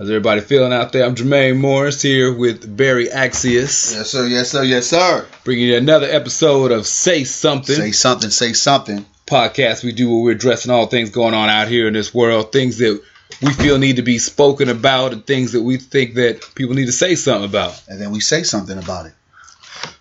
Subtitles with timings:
[0.00, 1.04] How's everybody feeling out there?
[1.04, 3.92] I'm Jermaine Morris here with Berry Accius.
[3.94, 4.26] Yes, sir.
[4.28, 4.62] Yes, sir.
[4.62, 5.26] Yes, sir.
[5.44, 7.76] Bringing you another episode of Say Something.
[7.76, 8.30] Say something.
[8.30, 9.04] Say something.
[9.26, 12.50] Podcast we do where we're addressing all things going on out here in this world,
[12.50, 12.98] things that
[13.42, 16.86] we feel need to be spoken about, and things that we think that people need
[16.86, 17.82] to say something about.
[17.86, 19.12] And then we say something about it.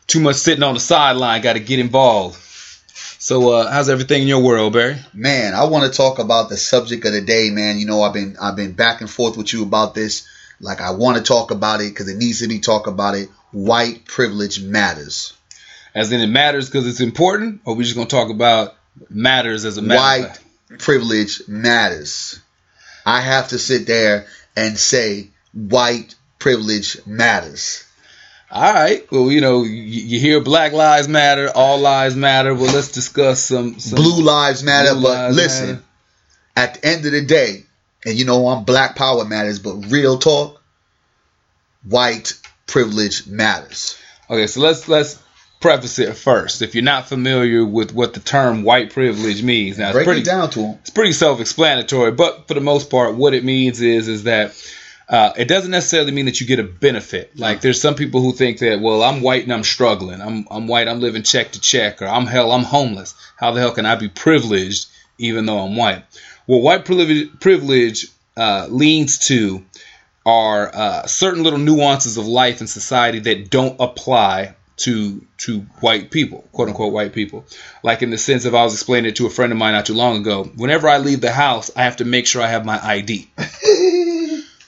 [0.07, 1.41] Too much sitting on the sideline.
[1.41, 2.37] Got to get involved.
[3.21, 4.95] So, uh, how's everything in your world, Berry?
[5.13, 7.77] Man, I want to talk about the subject of the day, man.
[7.77, 10.25] You know, I've been I've been back and forth with you about this.
[10.61, 13.27] Like, I want to talk about it because it needs to be talked about it.
[13.51, 15.33] White privilege matters.
[15.93, 18.75] As in, it matters because it's important, or we just gonna talk about
[19.09, 20.27] matters as a matter?
[20.27, 20.39] White
[20.79, 22.39] privilege matters.
[23.05, 27.83] I have to sit there and say white privilege matters.
[28.51, 29.09] All right.
[29.11, 32.53] Well, you know, you, you, hear Black Lives Matter, All Lives Matter.
[32.55, 34.93] Well, let's discuss some, some Blue Lives Matter.
[34.93, 35.83] Blue but lives listen, matter.
[36.55, 37.63] at the end of the day,
[38.05, 40.61] and you know I'm Black Power matters, but real talk,
[41.87, 42.33] white
[42.65, 43.99] privilege matters.
[44.29, 45.21] Okay, so let's let's
[45.59, 46.63] preface it first.
[46.63, 50.21] If you're not familiar with what the term white privilege means, now break it's pretty
[50.21, 50.77] it down to them.
[50.81, 54.55] It's pretty self-explanatory, but for the most part, what it means is is that
[55.09, 57.37] uh, it doesn't necessarily mean that you get a benefit.
[57.37, 60.21] Like there's some people who think that, well, I'm white and I'm struggling.
[60.21, 60.87] I'm I'm white.
[60.87, 62.51] I'm living check to check, or I'm hell.
[62.51, 63.15] I'm homeless.
[63.35, 66.03] How the hell can I be privileged even though I'm white?
[66.45, 68.07] Well, white privilege, privilege
[68.37, 69.65] uh, leans to
[70.25, 76.11] are uh, certain little nuances of life and society that don't apply to to white
[76.11, 77.45] people, quote unquote white people.
[77.81, 79.87] Like in the sense of I was explaining it to a friend of mine not
[79.87, 80.43] too long ago.
[80.55, 83.27] Whenever I leave the house, I have to make sure I have my ID.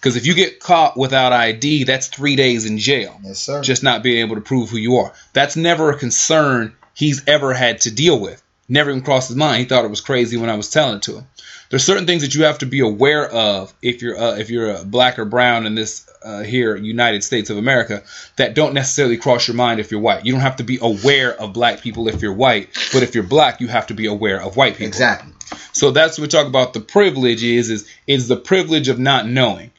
[0.01, 3.19] Because if you get caught without ID, that's three days in jail.
[3.23, 3.61] Yes, sir.
[3.61, 5.13] Just not being able to prove who you are.
[5.33, 8.41] That's never a concern he's ever had to deal with.
[8.67, 9.59] Never even crossed his mind.
[9.59, 11.27] He thought it was crazy when I was telling it to him.
[11.69, 14.75] There's certain things that you have to be aware of if you're uh, if you're
[14.75, 18.01] a black or brown in this uh, here United States of America
[18.37, 20.25] that don't necessarily cross your mind if you're white.
[20.25, 23.23] You don't have to be aware of black people if you're white, but if you're
[23.23, 24.87] black, you have to be aware of white people.
[24.87, 25.31] Exactly.
[25.73, 26.73] So that's what we talk about.
[26.73, 29.71] The privilege is is is the privilege of not knowing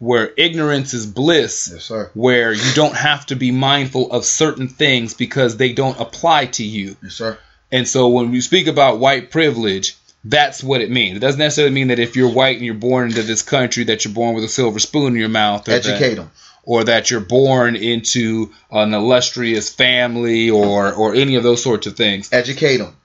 [0.00, 5.12] where ignorance is bliss, yes, where you don't have to be mindful of certain things
[5.12, 6.96] because they don't apply to you.
[7.02, 7.38] Yes, sir.
[7.70, 11.18] And so when we speak about white privilege, that's what it means.
[11.18, 14.04] It doesn't necessarily mean that if you're white and you're born into this country that
[14.04, 15.68] you're born with a silver spoon in your mouth.
[15.68, 16.30] Or Educate that, them.
[16.64, 21.96] Or that you're born into an illustrious family or or any of those sorts of
[21.96, 22.30] things.
[22.32, 22.96] Educate them.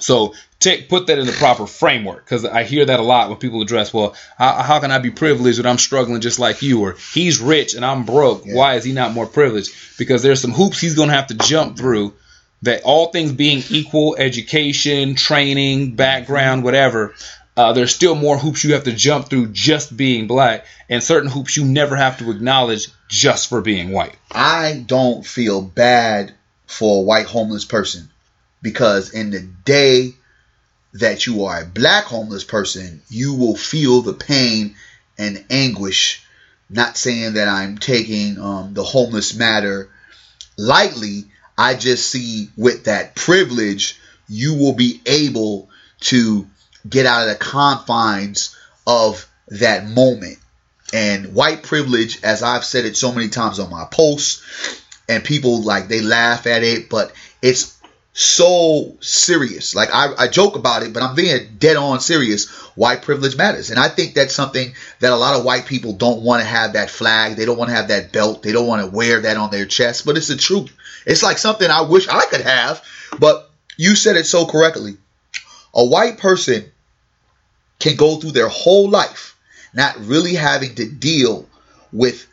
[0.00, 3.38] So take put that in the proper framework because I hear that a lot when
[3.38, 6.80] people address, well, how, how, can I be privileged when I'm struggling just like you?
[6.82, 8.44] Or he's rich and I'm broke.
[8.44, 8.56] Yeah.
[8.56, 9.72] Why is he not more privileged?
[9.98, 12.14] Because there's some hoops he's going to have to jump through.
[12.62, 17.14] That all things being equal, education, training, background, whatever,
[17.56, 21.30] uh, there's still more hoops you have to jump through just being black, and certain
[21.30, 24.16] hoops you never have to acknowledge just for being white.
[24.32, 26.34] I don't feel bad
[26.66, 28.08] for a white homeless person
[28.60, 30.14] because in the day
[30.94, 34.76] that you are a black homeless person, you will feel the pain
[35.18, 36.24] and anguish.
[36.70, 39.90] Not saying that I'm taking um, the homeless matter
[40.56, 41.24] lightly.
[41.56, 46.46] I just see with that privilege, you will be able to
[46.88, 48.56] get out of the confines
[48.86, 50.38] of that moment.
[50.92, 54.42] And white privilege, as I've said it so many times on my posts,
[55.08, 57.12] and people like they laugh at it, but
[57.42, 57.77] it's
[58.18, 59.76] so serious.
[59.76, 62.48] Like I, I joke about it, but I'm being dead on serious.
[62.74, 63.70] White privilege matters.
[63.70, 66.72] And I think that's something that a lot of white people don't want to have
[66.72, 67.36] that flag.
[67.36, 68.42] They don't want to have that belt.
[68.42, 70.72] They don't want to wear that on their chest, but it's the truth.
[71.06, 72.84] It's like something I wish I could have,
[73.20, 74.96] but you said it so correctly.
[75.72, 76.72] A white person
[77.78, 79.36] can go through their whole life
[79.72, 81.48] not really having to deal
[81.92, 82.26] with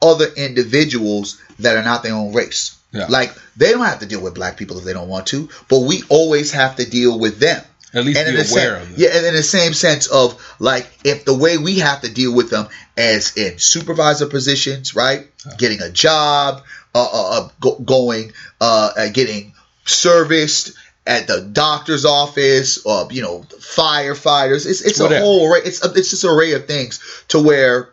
[0.00, 2.75] other individuals that are not their own race.
[2.92, 3.06] Yeah.
[3.08, 5.80] Like they don't have to deal with black people if they don't want to, but
[5.80, 7.62] we always have to deal with them.
[7.94, 8.94] At least and be aware same, of them.
[8.98, 12.34] Yeah, and in the same sense of like if the way we have to deal
[12.34, 15.28] with them as in supervisor positions, right?
[15.58, 16.62] Getting a job,
[16.94, 19.54] uh, uh, uh go, going, uh, uh, getting
[19.84, 20.72] serviced
[21.06, 24.66] at the doctor's office, or you know, firefighters.
[24.68, 25.20] It's it's Whatever.
[25.20, 25.60] a whole array.
[25.64, 27.90] It's a, it's just an array of things to where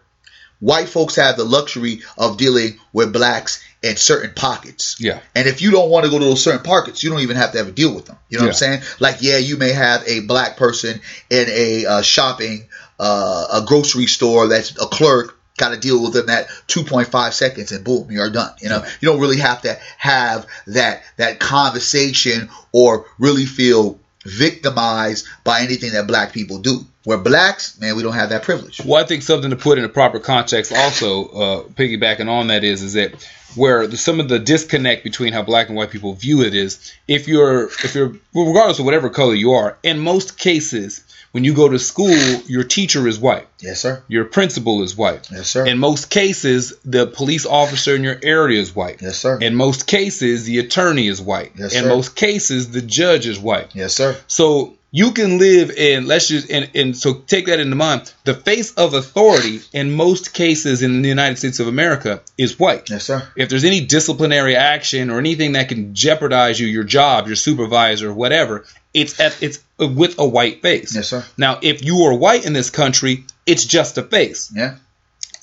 [0.63, 4.95] white folks have the luxury of dealing with blacks in certain pockets.
[4.97, 5.19] Yeah.
[5.35, 7.51] And if you don't want to go to those certain pockets, you don't even have
[7.51, 8.17] to ever deal with them.
[8.29, 8.47] You know yeah.
[8.47, 8.81] what I'm saying?
[9.01, 12.67] Like, yeah, you may have a black person in a uh, shopping,
[12.97, 15.37] uh, a grocery store that's a clerk.
[15.57, 18.53] Got to deal with them that 2.5 seconds and boom, you're done.
[18.61, 18.89] You know, yeah.
[19.01, 25.91] you don't really have to have that that conversation or really feel victimized by anything
[25.91, 26.85] that black people do.
[27.03, 28.81] Where blacks, man, we don't have that privilege.
[28.83, 32.63] Well, I think something to put in a proper context, also uh, piggybacking on that
[32.63, 36.13] is, is that where the, some of the disconnect between how black and white people
[36.13, 39.99] view it is, if you're, if you're, well, regardless of whatever color you are, in
[39.99, 42.15] most cases, when you go to school,
[42.47, 43.47] your teacher is white.
[43.59, 44.03] Yes, sir.
[44.07, 45.29] Your principal is white.
[45.31, 45.65] Yes, sir.
[45.65, 49.01] In most cases, the police officer in your area is white.
[49.01, 49.39] Yes, sir.
[49.39, 51.51] In most cases, the attorney is white.
[51.57, 51.81] Yes, sir.
[51.81, 53.75] in most cases, the judge is white.
[53.75, 54.15] yes, sir.
[54.27, 58.13] So you can live in let's just and, and so take that into mind.
[58.25, 62.91] The face of authority in most cases in the United States of America is white.
[62.91, 63.27] Yes, sir.
[63.35, 68.13] If there's any disciplinary action or anything that can jeopardize you, your job, your supervisor,
[68.13, 70.93] whatever, it's at it's with a white face.
[70.95, 71.25] Yes, sir.
[71.39, 74.51] Now, if you are white in this country, it's just a face.
[74.55, 74.75] Yeah.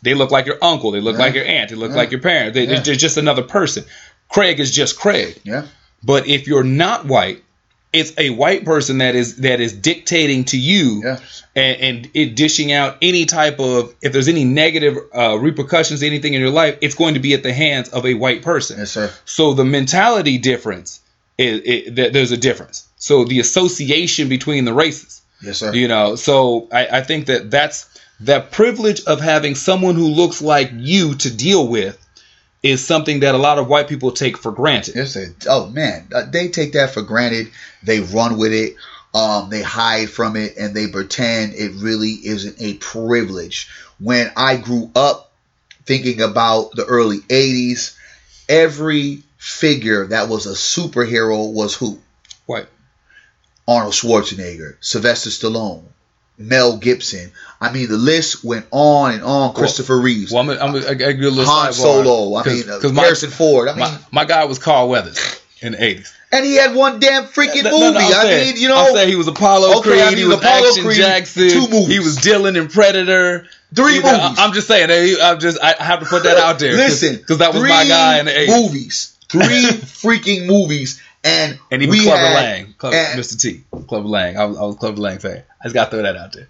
[0.03, 0.93] They look like your uncle.
[0.93, 1.25] They look Yeah.
[1.25, 1.70] like your aunt.
[1.70, 1.96] They look Yeah.
[1.96, 2.55] like your parent.
[2.55, 2.81] They, Yeah.
[2.81, 3.85] They're just another person.
[4.29, 5.41] Craig is just Craig.
[5.43, 5.67] Yeah.
[6.05, 7.43] But if you're not white,
[7.92, 11.19] it's a white person that is that is dictating to you Yeah.
[11.56, 16.34] and, and it dishing out any type of if there's any negative uh, repercussions, anything
[16.34, 18.78] in your life, it's going to be at the hands of a white person.
[18.78, 19.10] Yes, sir.
[19.25, 21.00] So the mentality difference
[21.37, 22.87] is it, th- there's a difference.
[22.96, 25.72] So the association between the races, Yes, sir.
[25.75, 26.14] you know.
[26.16, 27.86] So I, I think that that's
[28.20, 31.96] that privilege of having someone who looks like you to deal with
[32.62, 34.94] is something that a lot of white people take for granted.
[34.96, 35.34] Yes, sir.
[35.46, 37.50] Oh man, Uh, they take that for granted.
[37.82, 38.76] They run with it.
[39.14, 43.68] Um, they hide from it, and they pretend it really isn't a privilege.
[43.98, 45.32] When I grew up
[45.84, 47.96] thinking about the early '80s,
[48.48, 51.98] every figure that was a superhero was who?
[52.46, 52.68] White.
[53.66, 55.84] Arnold Schwarzenegger, Sylvester Stallone,
[56.40, 57.31] Mel Gibson.
[57.60, 59.52] I mean, the list went on and on.
[59.54, 61.72] Christopher Reeves, Well, I'm, I'm, I, I give you little Han.
[61.72, 62.37] Solo.
[62.38, 63.69] I mean, uh, my, Harrison Ford.
[63.69, 66.10] I mean, my, my guy was Carl Weathers in the 80s.
[66.32, 67.81] and he had one damn freaking No, movie.
[67.84, 70.08] no, no, I'm saying- mean, you know, I'm saying he was Apollo Okay, Creed, I
[70.08, 71.88] mean, he was Apollo Action Creed, Jackson, two movies.
[71.88, 73.46] he was Dillon in Predator.
[73.75, 74.38] Three You know, movies.
[74.38, 76.72] I'm just saying, eh, I'm just, I have to put that out there.
[76.75, 78.62] Listen, because that was my guy in the 80s.
[78.62, 82.75] Movies, three freaking movies, and And was had, Lang, and-
[83.20, 83.38] Mr.
[83.40, 84.38] T, Clubber Lang.
[84.38, 85.43] I was, I was Clubber Lang fan.
[85.60, 86.48] I just got to throw that out there.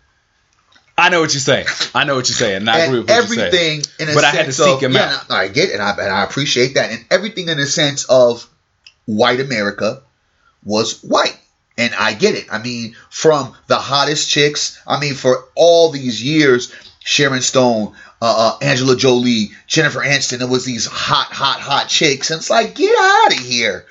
[0.97, 1.67] I know what you're saying.
[1.95, 2.57] I know what you're saying.
[2.57, 3.41] And I agree with what you're saying.
[3.41, 5.31] everything in a But I had to seek of, him yeah, out.
[5.31, 8.47] I get it, and I, and I appreciate that, and everything in a sense of
[9.07, 10.03] white America
[10.63, 11.39] was white.
[11.79, 12.53] And I get it.
[12.53, 18.53] I mean, from the hottest chicks, I mean, for all these years, Sharon Stone, uh,
[18.61, 22.31] uh, Angela Jolie, Jennifer Aniston, there was these hot, hot, hot chicks.
[22.31, 23.87] And it's like, get out of here.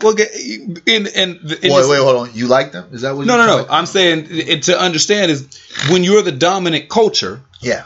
[0.00, 2.30] Well, in, in, in Wait, this- wait, hold on.
[2.34, 2.88] You like them?
[2.92, 3.66] Is that what No, no, no.
[3.68, 5.48] I'm saying it, to understand is
[5.90, 7.84] when you're the dominant culture, Yeah.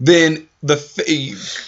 [0.00, 0.76] then the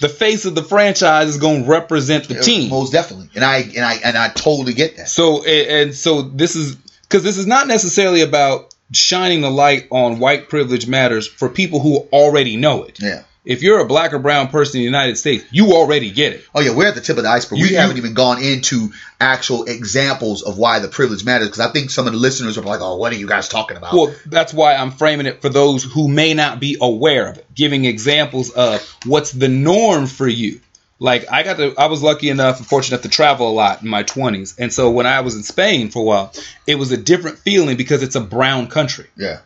[0.01, 2.71] the face of the franchise is going to represent the team.
[2.71, 3.29] Most definitely.
[3.35, 5.11] And I and I and I totally get that.
[5.11, 10.19] So and so this is because this is not necessarily about shining the light on
[10.19, 12.99] white privilege matters for people who already know it.
[13.01, 13.25] Yeah.
[13.47, 16.45] If you're a black or brown person in the United States, you already get it.
[16.55, 17.59] Oh yeah, we're at the tip of the iceberg.
[17.61, 18.91] You- we you- haven't even gone into
[19.21, 22.63] actual examples of why the privilege matters because I think some of the listeners are
[22.63, 25.49] like, "Oh, what are you guys talking about?" Well, that's why I'm framing it for
[25.49, 30.27] those who may not be aware of it, giving examples of what's the norm for
[30.27, 30.61] you.
[30.99, 33.83] Like I got to, I was lucky enough and fortunate enough to travel a lot
[33.83, 36.33] in my 20s, and so when I was in Spain for a while,
[36.67, 39.39] it was a different feeling because it's a brown country, yeah,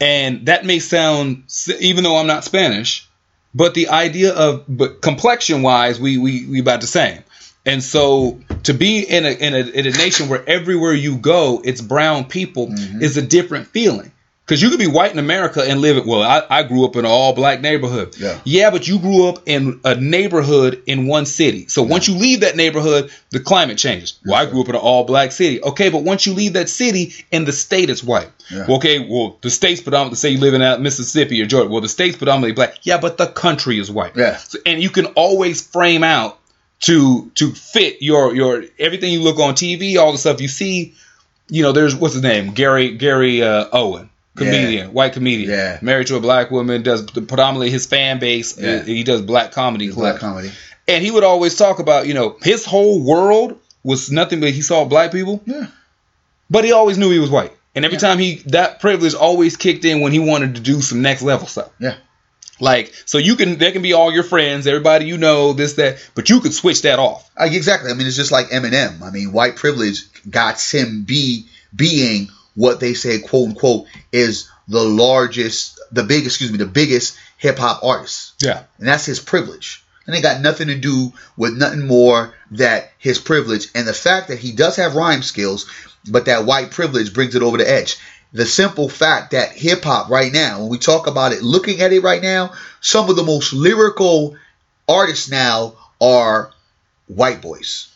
[0.00, 1.44] and that may sound,
[1.78, 3.06] even though I'm not Spanish,
[3.54, 7.22] but the idea of, but complexion wise, we we we about the same.
[7.66, 11.62] And so to be in a, in a in a nation where everywhere you go
[11.64, 13.02] it's brown people Mhm.
[13.02, 14.10] is a different feeling.
[14.44, 16.04] Because you could be white in America and live it.
[16.04, 18.14] Well, I, I grew up in an all black neighborhood.
[18.18, 18.38] Yeah.
[18.44, 21.66] Yeah, but you grew up in a neighborhood in one city.
[21.68, 24.18] So once you leave that neighborhood, the climate changes.
[24.24, 25.62] Well, I grew up in an all black city.
[25.62, 28.30] Okay, but once you leave that city and the state is white.
[28.50, 28.66] Yeah.
[28.68, 31.70] Well, okay, well, the state's predominantly, say you live in uh, Mississippi or Georgia.
[31.70, 32.80] Well, the state's predominantly black.
[32.82, 34.14] Yeah, but the country is white.
[34.14, 34.36] Yeah.
[34.36, 36.38] So, and you can always frame out
[36.80, 40.94] to to fit your your everything you look on TV, all the stuff you see.
[41.48, 45.78] You know, there's what's his name, Gary Gary uh, Owen, comedian, white comedian, Yeah.
[45.82, 48.58] married to a black woman, does predominantly his fan base.
[48.58, 48.82] Yeah.
[48.82, 50.50] he does black comedy black comedy.
[50.88, 54.62] and he would always talk about you know his whole world was nothing but he
[54.62, 55.66] saw black people, Yeah,
[56.50, 57.52] but he always knew he was white.
[57.76, 58.00] And every Yeah.
[58.08, 61.46] time he that privilege always kicked in when he wanted to do some next level
[61.46, 61.70] stuff.
[61.80, 61.94] Yeah.
[62.60, 65.98] Like so you can they can be all your friends, everybody you know, this that,
[66.14, 67.28] but you could switch that off.
[67.38, 67.90] Exactly.
[67.90, 69.02] I mean, it's just like Eminem.
[69.02, 74.82] I mean, white privilege got him be being what they say, quote unquote, is the
[74.82, 78.34] largest, the big, excuse me, the biggest hip hop artist.
[78.40, 78.62] Yeah.
[78.78, 79.84] and that's his privilege.
[80.06, 84.28] And it got nothing to do with nothing more that his privilege and the fact
[84.28, 85.66] that he does have rhyme skills,
[86.10, 87.96] but that white privilege brings it over the edge.
[88.32, 91.92] the simple fact that hip hop right now, when we talk about it, looking at
[91.92, 94.36] it right now, some of the most lyrical
[94.88, 96.50] artists now are
[97.06, 97.88] white boys.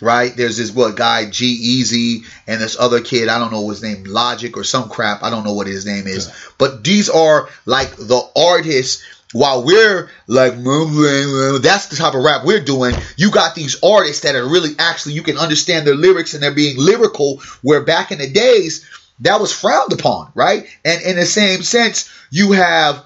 [0.00, 0.36] Right?
[0.36, 4.56] There's this what guy G-Eazy and this other kid, I don't know his name, Logic
[4.56, 5.22] or some crap.
[5.22, 6.30] I don't know what his name is.
[6.58, 12.64] But these are like the artists while we're like that's the type of rap we're
[12.64, 16.42] doing you got these artists that are really actually you can understand their lyrics and
[16.42, 18.88] they're being lyrical where back in the days
[19.20, 23.04] that was frowned upon right and in the same sense you have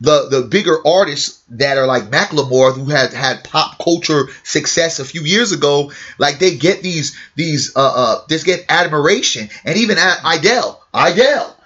[0.00, 5.04] the the bigger artists that are like Macklemore who had had pop culture success a
[5.04, 10.82] few years ago like they get these these uh uh get admiration and even Adele
[10.92, 11.56] Adele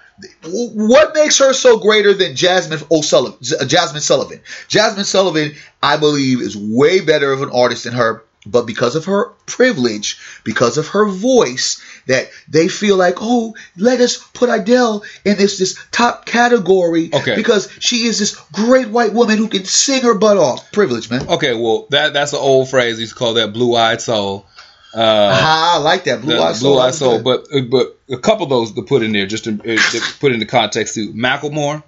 [0.42, 3.38] what makes her so greater than Jazmine O'Sullivan?
[3.40, 4.40] Jazmine Sullivan.
[4.68, 8.22] Jazmine Sullivan, I believe, is way better of an artist than her.
[8.46, 14.00] But because of her privilege, because of her voice, that they feel like, oh, let
[14.00, 17.10] us put Adele in this this top category.
[17.12, 17.36] Okay.
[17.36, 20.72] Because she is this great white woman who can sing her butt off.
[20.72, 21.28] Privilege, man.
[21.28, 22.98] Okay, well that that's an old phrase.
[22.98, 24.46] He's called that blue eyed soul.
[24.92, 26.74] Uh, ah, I like that blue eyed soul.
[26.74, 29.52] Blue eyed soul, but but a couple of those to put in there, just to,
[29.52, 31.12] uh, to put into context too.
[31.12, 31.84] Macklemore,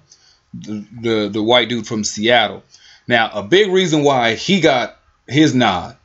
[0.53, 2.63] the, the the white dude from Seattle.
[3.05, 5.97] Now, a big reason why he got his nod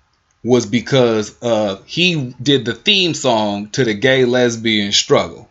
[0.48, 5.46] was because uh, he did the theme song to the gay lesbian struggle.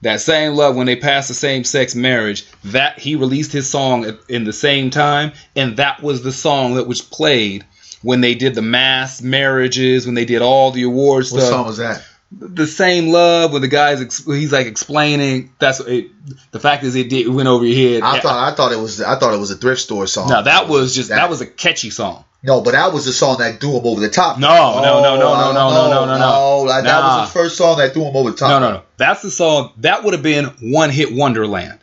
[0.00, 4.18] That same love when they passed the same sex marriage, that he released his song
[4.28, 7.64] in the same time, and that was the song that was played
[8.02, 11.52] when they did the mass marriages, when they did all the awards what stuff.
[11.52, 12.04] What song was that?
[12.36, 16.10] The same love when the guys he's like explaining that's it,
[16.50, 18.02] the fact is it did it went over your head.
[18.02, 20.28] I thought I thought it was I thought it was a thrift store song.
[20.28, 22.24] No, that was just that, that was a catchy song.
[22.42, 24.38] No, but that was the song that threw him over the top.
[24.38, 26.32] No, no, no, no, no, no, no, no, no, no.
[26.34, 27.20] Oh, no, that nah.
[27.20, 28.50] was the first song that threw him over the top.
[28.50, 28.82] No, no, no.
[28.98, 31.78] That's the song that would have been one hit wonderland.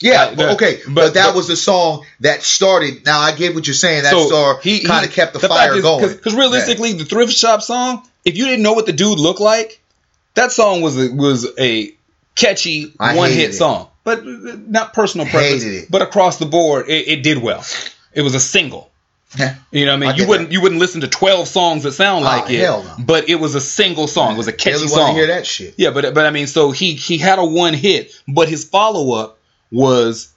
[0.00, 3.04] Yeah, but, okay, but, but that but, was the song that started.
[3.04, 4.02] Now I get what you're saying.
[4.02, 6.08] That so star kind of kept the, the fire is, going.
[6.08, 6.98] Because realistically, yeah.
[6.98, 9.79] the thrift shop song, if you didn't know what the dude looked like,
[10.34, 11.94] that song was a, was a
[12.34, 13.88] catchy one hit song.
[14.02, 17.64] But not personal preference, but across the board, it, it, did well.
[18.14, 18.90] It was a single.
[19.70, 20.10] You know what I mean?
[20.10, 20.52] I you wouldn't that.
[20.54, 23.04] you wouldn't listen to twelve songs that sound ah, like oh, it, no.
[23.04, 24.34] but it was a single song.
[24.34, 25.14] It was a catchy really song.
[25.14, 25.74] hear that shit.
[25.76, 29.14] Yeah, but but I mean, so he he had a one hit, but his follow
[29.14, 29.38] up
[29.70, 30.32] was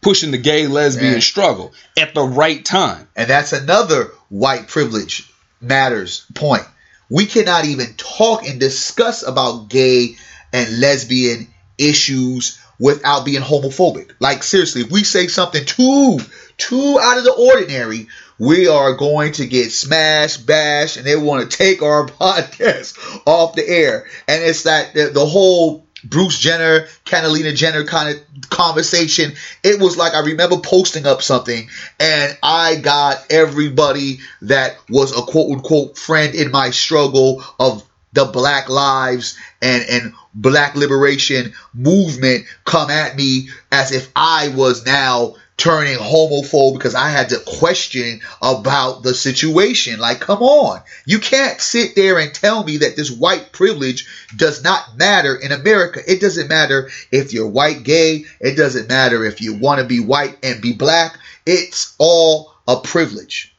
[0.00, 3.08] pushing the gay lesbian struggle at the right time.
[3.16, 6.64] And that's another white privilege matters point.
[7.12, 10.16] We cannot even talk and discuss about gay
[10.50, 14.12] and lesbian issues without being homophobic.
[14.18, 16.20] Like seriously, if we say something too
[16.56, 21.50] too out of the ordinary, we are going to get smashed, bashed, and they want
[21.50, 24.06] to take our podcast off the air.
[24.26, 29.32] And it's that the, the whole Bruce Jenner, Catalina Jenner kind of conversation.
[29.62, 31.68] It was like I remember posting up something
[32.00, 38.26] and I got everybody that was a quote unquote friend in my struggle of the
[38.26, 45.36] black lives and, and black liberation movement come at me as if I was now
[45.56, 50.00] turning homophobe because I had to question about the situation.
[50.00, 50.80] Like, come on.
[51.06, 55.52] You can't sit there and tell me that this white privilege does not matter in
[55.52, 56.00] America.
[56.06, 58.24] It doesn't matter if you're white gay.
[58.40, 61.18] It doesn't matter if you want to be white and be black.
[61.46, 63.52] It's all a privilege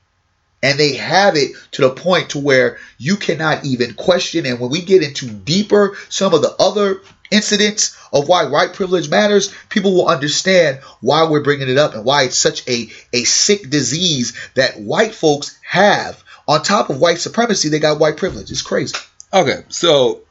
[0.64, 4.72] and they have it to the point to where you cannot even question and when
[4.72, 7.02] we get into deeper some of the other
[7.34, 12.06] incidents of why white privilege matters people will understand why we're bringing it up and
[12.06, 17.20] why it's such a, a sick disease that white folks have on top of white
[17.20, 18.96] supremacy they got white privilege it's crazy
[19.34, 20.22] okay so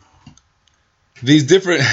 [1.23, 1.83] these different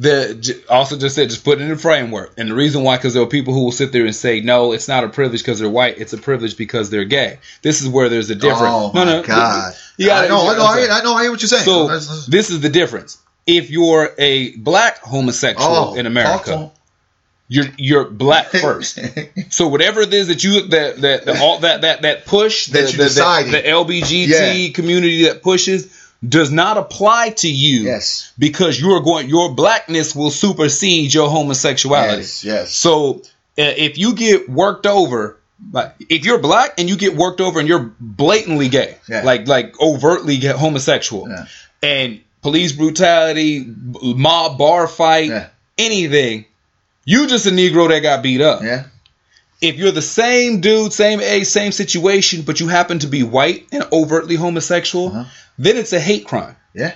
[0.00, 2.32] the also just said just put it in a framework.
[2.38, 4.72] And the reason why, because there are people who will sit there and say, no,
[4.72, 5.98] it's not a privilege because they're white.
[5.98, 7.38] It's a privilege because they're gay.
[7.62, 8.62] This is where there's a difference.
[8.62, 9.74] Oh no, no, God!
[9.98, 11.64] You gotta, I know, I know, I, know, I hear what you're saying.
[11.64, 11.88] So
[12.28, 13.18] this is the difference.
[13.46, 16.70] If you're a black homosexual oh, in America,
[17.48, 18.98] you're you're black first.
[19.52, 22.86] so whatever it is that you that that the, all that that that push that
[22.86, 24.72] the, you the, the, the LBGT yeah.
[24.72, 28.32] community that pushes does not apply to you yes.
[28.38, 32.18] because you are going your blackness will supersede your homosexuality.
[32.18, 32.72] Yes, yes.
[32.72, 33.22] So
[33.58, 35.40] uh, if you get worked over
[36.08, 39.22] if you're black and you get worked over and you're blatantly gay, yeah.
[39.22, 41.46] like like overtly homosexual, yeah.
[41.82, 43.66] and police brutality,
[44.02, 45.48] mob bar fight, yeah.
[45.78, 46.46] anything,
[47.04, 48.62] you just a Negro that got beat up.
[48.62, 48.84] Yeah.
[49.62, 53.66] If you're the same dude, same age, same situation, but you happen to be white
[53.72, 55.24] and overtly homosexual, uh-huh
[55.60, 56.56] then it's a hate crime.
[56.72, 56.94] Yeah.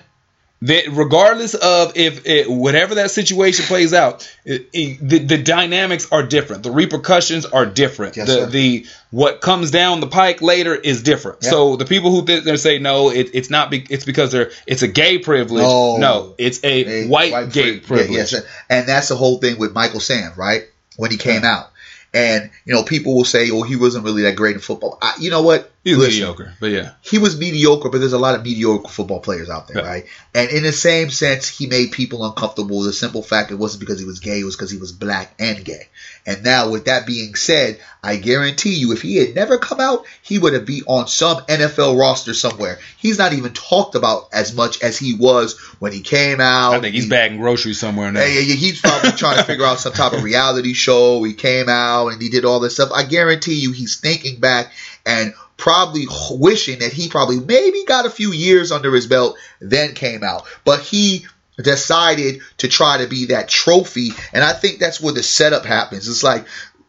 [0.64, 6.08] That regardless of if it, whatever that situation plays out, it, it, the, the dynamics
[6.10, 6.62] are different.
[6.62, 8.16] The repercussions are different.
[8.16, 8.46] Yes, the sir.
[8.46, 11.42] the what comes down the pike later is different.
[11.42, 11.50] Yep.
[11.50, 13.70] So the people who th- they say no, it, it's not.
[13.70, 15.62] Be, it's because they're it's a gay privilege.
[15.62, 16.34] No.
[16.38, 18.32] it's a, a white, gay pri- yeah, privilege.
[18.32, 20.62] yes, and that's the whole thing with Michael Sam, right?
[20.96, 21.72] When he came out,
[22.14, 25.14] and you know, people will say, "Oh, he wasn't really that great in football." I,
[25.18, 25.70] you know what?
[25.84, 29.20] He's Listen, mediocre, but yeah, He was mediocre, but there's a lot of mediocre football
[29.20, 29.88] players out there, Yeah.
[29.88, 30.06] right?
[30.34, 32.82] And in the same sense, he made people uncomfortable.
[32.82, 35.34] The simple fact it wasn't because he was gay; it was because he was black
[35.38, 35.88] and gay.
[36.26, 40.06] And now, with that being said, I guarantee you, if he had never come out,
[40.22, 42.78] he would have been on some NFL roster somewhere.
[42.96, 46.72] He's not even talked about as much as he was when he came out.
[46.76, 48.20] I think he's He- bagging groceries somewhere now.
[48.20, 51.22] yeah, yeah, yeah, he's probably trying to figure out some type of reality show.
[51.24, 52.88] He came out and he did all this stuff.
[52.94, 54.72] I guarantee you, he's thinking back
[55.04, 59.94] and probably wishing that he probably maybe got a few years under his belt, then
[59.94, 60.46] came out.
[60.64, 65.22] But he decided to try to be that trophy, and I think that's where the
[65.22, 66.08] setup happens.
[66.08, 66.46] It's like,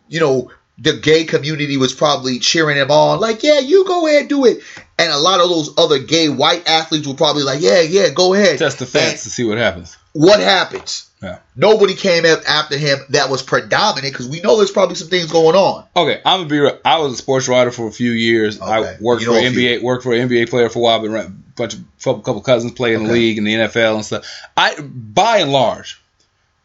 [0.07, 4.27] you know, the gay community was probably cheering him on, like, yeah, you go ahead,
[4.27, 4.61] do it.
[4.97, 8.33] And a lot of those other gay white athletes were probably like, yeah, yeah, go
[8.33, 8.59] ahead.
[8.59, 9.97] Test the fence to see what happens.
[10.13, 11.04] What happens?
[11.23, 11.39] Yeah.
[11.55, 15.55] Nobody came after him that was predominant because we know there's probably some things going
[15.55, 15.85] on.
[15.95, 16.77] Okay, I'm gonna be real.
[16.85, 18.59] I was a sports writer for a few years.
[18.61, 19.79] I worked You for know an a few.
[19.79, 22.41] NBA, worked for an NBA player for a while, Been a bunch of a couple
[22.41, 24.25] cousins play in the league and the NFL and stuff.
[24.57, 25.99] I, by and large,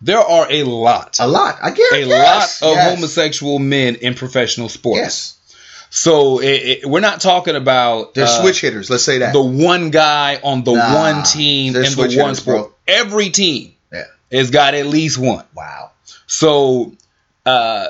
[0.03, 1.59] there are a lot, A lot.
[1.63, 2.07] I get a.
[2.07, 2.61] Yes.
[2.63, 2.95] lot of yes.
[2.95, 4.99] homosexual men in professional sports.
[4.99, 5.37] Yes.
[5.91, 6.47] So it,
[6.83, 8.91] it, we're not talking about They're uh, switch hitters.
[8.91, 9.33] Let's say that.
[9.33, 12.57] the one guy on the Nah, one team in the one hitters, sport.
[12.69, 12.73] bro.
[12.87, 13.75] Every team
[14.31, 15.45] Has got at least one.
[15.55, 15.91] wow.
[16.27, 16.93] So
[17.47, 17.89] uh,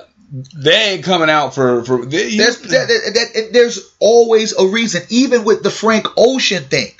[0.57, 2.07] they ain't coming out for for.
[2.07, 6.93] They, There's that, that- that- there's always a reason, even with the Frank Ocean thing.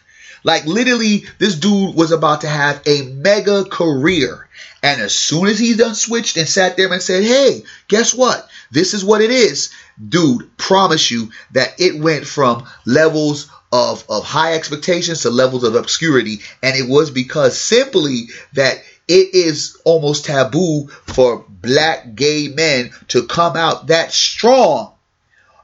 [0.43, 4.49] Like literally, this dude was about to have a mega career,
[4.83, 8.49] and as soon as he done switched and sat there and said, "Hey, guess what?
[8.71, 9.71] This is what it is."
[10.09, 15.75] Dude, promise you that it went from levels of, of high expectations to levels of
[15.75, 16.41] obscurity.
[16.63, 23.27] And it was because simply that it is almost taboo for black gay men to
[23.27, 24.93] come out that strong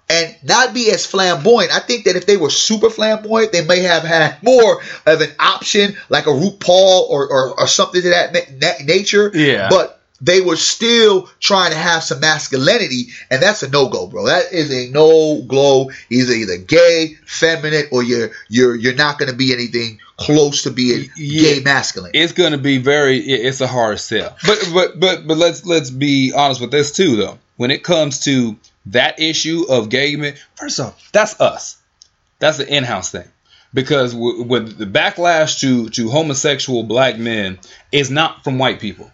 [0.08, 1.72] and not be as flamboyant.
[1.72, 5.30] I think that if they were super flamboyant, they may have had more of an
[5.38, 9.30] option, like a RuPaul or, or, or something to that na- na- nature.
[9.32, 9.68] Yeah.
[9.68, 14.26] But they were still trying to have some masculinity, and that's a no go, bro.
[14.26, 15.90] That is a no go.
[16.10, 20.70] Either either gay, feminine, or you're you're you're not going to be anything close to
[20.70, 21.54] being Yeah.
[21.56, 22.12] gay masculine.
[22.14, 25.90] it's going to be very it's a hard sell but but but but let's let's
[25.90, 30.34] be honest with this too though when it comes to that issue of gay men
[30.54, 31.76] first off that's us
[32.38, 33.28] that's an in-house thing
[33.74, 37.58] because w- when the backlash to to homosexual black men
[37.92, 39.10] is not from white people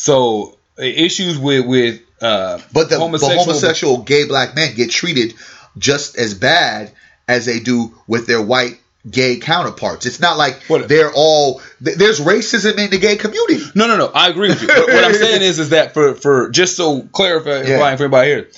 [0.00, 4.90] so uh, issues with with uh But the homosexual- homosexual, homosexual gay black men get
[4.90, 5.34] treated
[5.76, 6.92] just as bad
[7.28, 10.06] as they do with their white gay counterparts.
[10.06, 13.62] It's not like What- they're all th- there's racism in the gay community.
[13.74, 14.06] No, no, no.
[14.06, 14.68] I agree with you.
[14.68, 17.78] But what I'm saying is, is that for for just so clarifying Yeah.
[17.78, 18.48] for everybody here,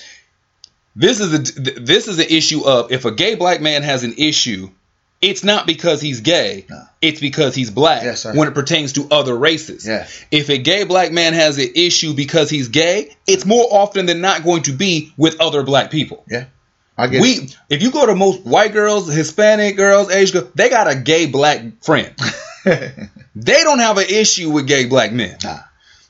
[0.95, 1.39] this is a
[1.81, 4.71] this is an issue of if a gay black man has an issue,
[5.23, 6.67] it's not because he's gay.
[6.69, 6.83] No.
[7.01, 8.03] It's because he's black.
[8.03, 9.87] Yes, when it pertains to other races.
[9.87, 10.09] Yeah.
[10.33, 14.21] If a gay black man has an issue because he's gay, it's more often than
[14.21, 16.25] not going to be with other black people.
[16.29, 16.47] Yeah.
[16.99, 17.23] I get it.
[17.23, 20.97] We, if you go to most white girls, Hispanic girls, Asian girls, they got a
[20.97, 22.15] gay black friend.
[22.65, 25.39] they don't have an issue with gay black men.
[25.43, 25.61] Nah.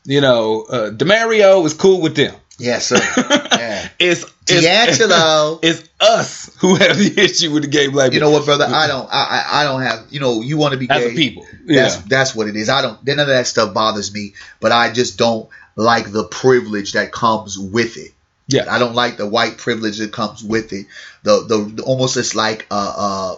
[0.04, 2.34] You know, uh, Demario is cool with them.
[2.62, 2.98] Yes, sir.
[2.98, 3.88] Yeah.
[3.98, 5.58] It's, it's D'Angelo.
[5.62, 8.12] It's us who have the issue with the gay black.
[8.12, 8.64] You know what, brother?
[8.64, 9.08] I don't.
[9.10, 10.06] I I, I don't have.
[10.10, 11.14] You know, you want to be as gay.
[11.14, 11.46] people.
[11.66, 12.68] That's that's what it is.
[12.68, 13.04] I don't.
[13.04, 14.34] None of that stuff bothers me.
[14.60, 18.12] But I just don't like the privilege that comes with it.
[18.48, 18.66] Yeah.
[18.68, 20.86] I don't like the white privilege that comes with it.
[21.22, 23.36] The the, the almost it's like uh uh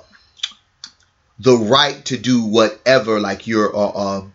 [1.38, 3.20] the right to do whatever.
[3.20, 4.32] Like you're uh, um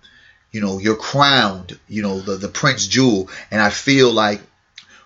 [0.52, 1.80] you know you're crowned.
[1.88, 3.30] You know the the prince jewel.
[3.52, 4.42] And I feel like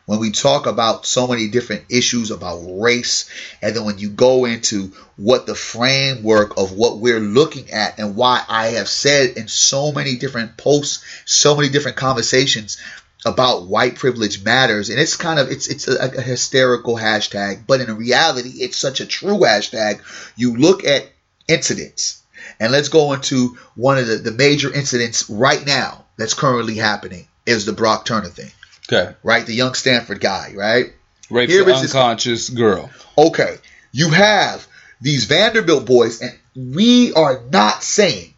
[0.05, 3.29] when we talk about so many different issues about race,
[3.61, 8.15] and then when you go into what the framework of what we're looking at, and
[8.15, 12.77] why I have said in so many different posts, so many different conversations
[13.25, 17.79] about white privilege matters, and it's kind of it's it's a, a hysterical hashtag, but
[17.79, 20.01] in reality, it's such a true hashtag.
[20.35, 21.07] You look at
[21.47, 22.21] incidents,
[22.59, 27.27] and let's go into one of the, the major incidents right now that's currently happening
[27.45, 28.51] is the Brock Turner thing
[28.91, 29.13] Okay.
[29.23, 29.45] right?
[29.45, 30.93] The young Stanford guy, right?
[31.29, 32.89] Rapes Here an is this- unconscious girl.
[33.17, 33.57] Okay,
[33.91, 34.67] you have
[35.01, 38.33] these Vanderbilt boys, and we are not saying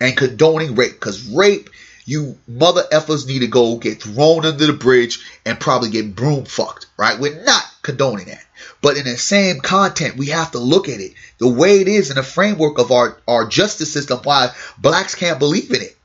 [0.00, 1.70] and condoning rape because rape,
[2.04, 6.44] you mother effers need to go get thrown under the bridge and probably get broom
[6.44, 7.18] fucked, right?
[7.18, 8.42] We're not condoning that.
[8.80, 12.10] But in the same content, we have to look at it the way it is
[12.10, 15.96] in the framework of our, our justice system, why blacks can't believe in it.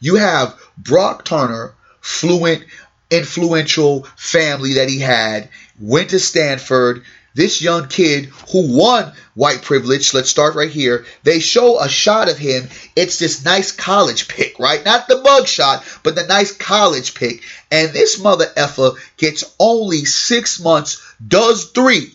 [0.00, 2.64] You have Brock Turner, fluent,
[3.10, 5.48] influential family that he had,
[5.80, 11.06] went to Stanford, this young kid who won white privilege, let's start right here.
[11.22, 12.68] They show a shot of him.
[12.96, 14.84] It's this nice college pick, right?
[14.84, 17.42] Not the mug shot, but the nice college pick.
[17.70, 22.12] And this mother effer gets only six months, does three.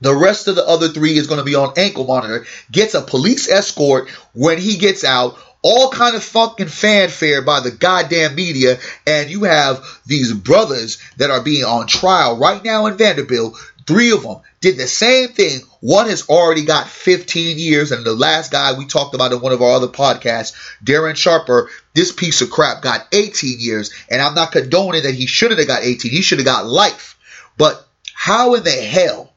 [0.00, 2.46] The rest of the other three is going to be on ankle monitor.
[2.72, 5.36] Gets a police escort when he gets out.
[5.62, 11.30] All kind of fucking fanfare by the goddamn media, and you have these brothers that
[11.30, 13.56] are being on trial right now in Vanderbilt
[13.90, 15.62] Three of them did the same thing.
[15.80, 19.52] One has already got 15 years, and the last guy we talked about in one
[19.52, 23.90] of our other podcasts, Darren Sharper, this piece of crap got 18 years.
[24.08, 26.08] And I'm not condoning that he shouldn't have got 18.
[26.08, 27.18] He should have got life.
[27.58, 29.32] But how in the hell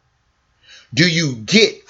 [0.94, 1.82] do you get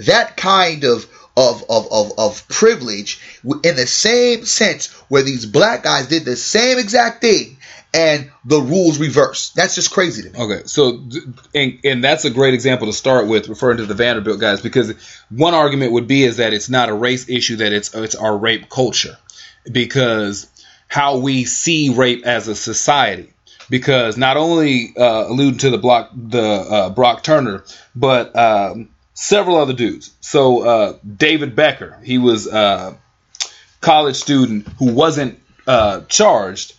[0.00, 1.06] that kind of
[1.36, 6.36] of, of, of, of privilege in the same sense where these black guys did the
[6.36, 7.56] same exact thing
[7.94, 9.50] and the rules reverse.
[9.50, 10.38] That's just crazy to me.
[10.38, 11.08] Okay, so
[11.54, 14.92] and, and that's a great example to start with, referring to the Vanderbilt guys, because
[15.30, 18.36] one argument would be is that it's not a race issue, that it's it's our
[18.36, 19.16] rape culture,
[19.70, 20.48] because
[20.88, 23.30] how we see rape as a society.
[23.70, 27.64] Because not only uh, alluding to the block the uh, Brock Turner,
[27.96, 30.12] but um, several other dudes.
[30.20, 32.96] So uh, David Becker, he was a
[33.80, 36.74] college student who wasn't uh, charged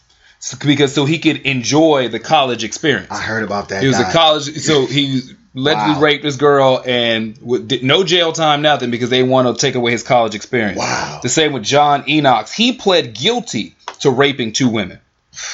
[0.63, 3.09] because so he could enjoy the college experience.
[3.09, 3.81] I heard about that.
[3.81, 4.09] He was guy.
[4.09, 5.21] a college, so he
[5.55, 6.01] allegedly wow.
[6.01, 9.91] raped this girl and with, no jail time, nothing because they want to take away
[9.91, 10.77] his college experience.
[10.77, 11.19] Wow.
[11.23, 12.49] The same with John Enoch.
[12.49, 14.99] He pled guilty to raping two women.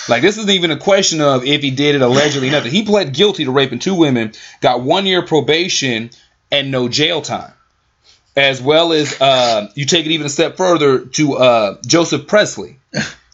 [0.10, 2.72] Like this isn't even a question of if he did it allegedly, nothing.
[2.72, 6.12] He pled guilty to raping two women, got one year probation
[6.52, 7.54] and no jail time.
[8.36, 12.80] As well as uh, you take it even a step further to uh, Joseph Presley.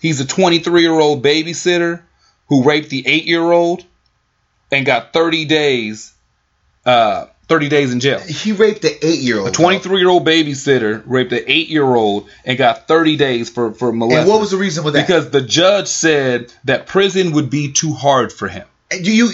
[0.01, 2.01] He's a 23 year old babysitter
[2.49, 3.83] who raped the eight year old
[4.71, 6.13] and got 30 days,
[6.85, 8.19] uh, 30 days in jail.
[8.19, 9.49] He raped the eight year old.
[9.49, 13.73] A 23 year old babysitter raped the eight year old and got 30 days for,
[13.73, 14.21] for molesting.
[14.21, 15.07] And what was the reason for that?
[15.07, 18.65] Because the judge said that prison would be too hard for him.
[18.89, 19.29] Do you?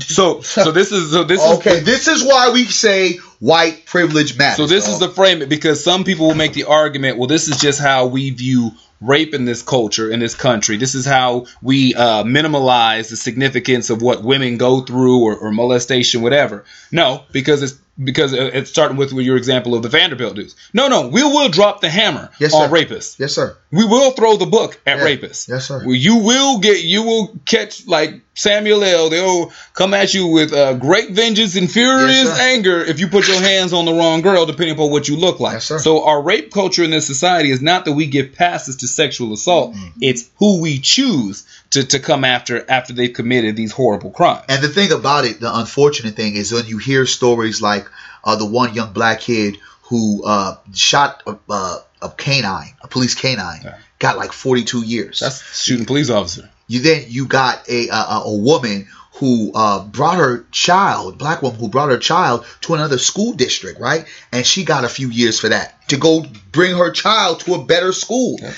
[0.00, 1.78] So so this is so this is okay.
[1.78, 4.56] is this is why we say white privilege matters.
[4.58, 7.16] So this is the frame because some people will make the argument.
[7.16, 10.76] Well, this is just how we view rape in this culture in this country.
[10.76, 15.52] This is how we uh, minimalize the significance of what women go through or, or
[15.52, 16.64] molestation, whatever.
[16.90, 20.54] No, because it's because it's starting with your example of the Vanderbilt dudes.
[20.72, 23.18] No, no, we will drop the hammer yes, on rapists.
[23.18, 23.56] Yes, sir.
[23.70, 25.04] We will throw the book at yeah.
[25.04, 25.48] rapists.
[25.48, 25.84] Yes, sir.
[25.84, 29.10] You will get, you will catch like Samuel L.
[29.10, 33.26] They'll come at you with uh, great vengeance and furious yes, anger if you put
[33.26, 35.54] your hands on the wrong girl, depending upon what you look like.
[35.54, 35.78] Yes, sir.
[35.80, 39.32] So our rape culture in this society is not that we give passes to sexual
[39.32, 39.98] assault; mm-hmm.
[40.00, 44.44] it's who we choose to, to come after after they've committed these horrible crimes.
[44.48, 47.88] And the thing about it, the unfortunate thing is when you hear stories like
[48.24, 53.14] uh, the one young black kid who uh, shot a, uh, a, canine, a police
[53.14, 53.78] canine, yeah.
[53.98, 55.20] got like 42 years.
[55.20, 56.50] That's shooting police officer.
[56.66, 61.58] You then you got a a, a woman who uh, brought her child, black woman
[61.58, 64.06] who brought her child to another school district, right?
[64.32, 67.64] And she got a few years for that to go bring her child to a
[67.64, 68.38] better school.
[68.40, 68.52] Yeah.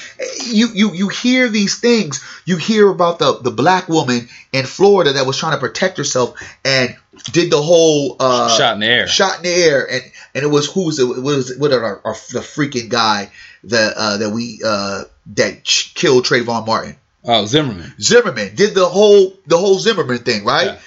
[0.44, 2.24] You you you hear these things.
[2.44, 6.40] You hear about the the black woman in Florida that was trying to protect herself
[6.64, 6.96] and
[7.32, 10.02] did the whole uh, shot in the air, shot in the air, and
[10.34, 11.04] and it was who was it?
[11.04, 13.30] it was what our, our, the freaking guy
[13.64, 16.96] that uh, that we uh, that killed Trayvon Martin.
[17.24, 17.92] Oh, Zimmerman.
[18.00, 20.66] Zimmerman did the whole the whole Zimmerman thing, right?
[20.66, 20.78] Yeah.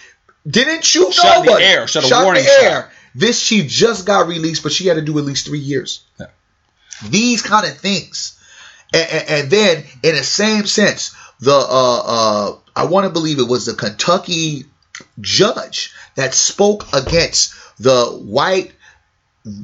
[0.45, 1.51] Didn't shoot shot nobody.
[1.51, 1.87] In the air.
[1.87, 2.81] Shot, shot a warning in the air.
[2.81, 2.91] Shot.
[3.15, 6.03] This she just got released, but she had to do at least three years.
[6.19, 6.27] Yeah.
[7.07, 8.39] These kind of things,
[8.93, 13.39] and, and, and, then in the same sense, the uh, uh, I want to believe
[13.39, 14.65] it was the Kentucky
[15.19, 18.71] judge that spoke against the white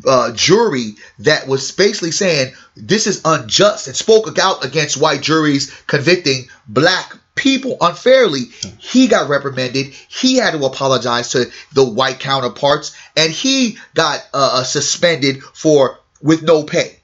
[0.06, 5.72] uh, jury that was basically saying this is unjust and spoke out against white juries
[5.88, 8.42] convicting black people unfairly.
[8.78, 9.88] He got reprimanded.
[9.88, 16.00] He had to apologize to the white counterparts, and he got uh, uh suspended for
[16.22, 16.98] with no pay.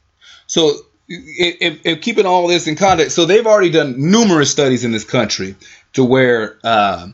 [0.47, 0.73] So,
[1.07, 5.03] if, if, keeping all this in context, so they've already done numerous studies in this
[5.03, 5.55] country
[5.93, 7.07] to where, uh,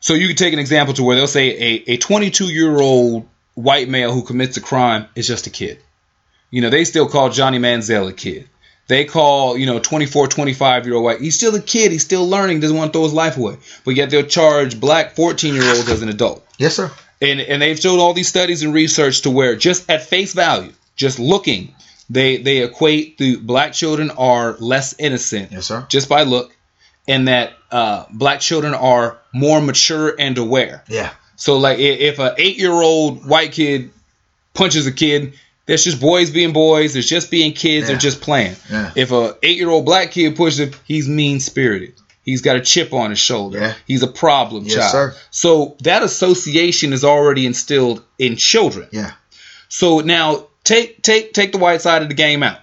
[0.00, 3.28] so you can take an example to where they'll say a, a 22 year old
[3.54, 5.78] white male who commits a crime is just a kid.
[6.50, 8.48] You know, they still call Johnny Manziel a kid.
[8.88, 11.20] They call, you know, 24, 25 year old white.
[11.20, 11.92] He's still a kid.
[11.92, 12.60] He's still learning.
[12.60, 13.58] Doesn't want to throw his life away.
[13.84, 16.44] But yet they'll charge black 14 year olds as an adult.
[16.58, 16.90] Yes, sir.
[17.20, 20.72] And, and they've showed all these studies and research to where just at face value,
[20.96, 21.74] just looking,
[22.10, 25.52] they they equate the black children are less innocent.
[25.52, 25.84] Yes, sir.
[25.88, 26.56] Just by look,
[27.06, 30.82] and that uh, black children are more mature and aware.
[30.88, 31.12] Yeah.
[31.36, 33.90] So like if a eight year old white kid
[34.54, 35.34] punches a kid,
[35.68, 36.94] there's just boys being boys.
[36.94, 37.82] There's just being kids.
[37.84, 37.88] Yeah.
[37.92, 38.56] They're just playing.
[38.68, 38.90] Yeah.
[38.96, 41.94] If a eight year old black kid pushes him, he's mean spirited.
[42.24, 43.58] He's got a chip on his shoulder.
[43.60, 43.74] Yeah.
[43.86, 44.92] He's a problem Yes, child.
[44.92, 45.14] sir.
[45.30, 48.88] So that association is already instilled in children.
[48.92, 49.12] Yeah.
[49.68, 52.58] So now take take take the white side of the game out.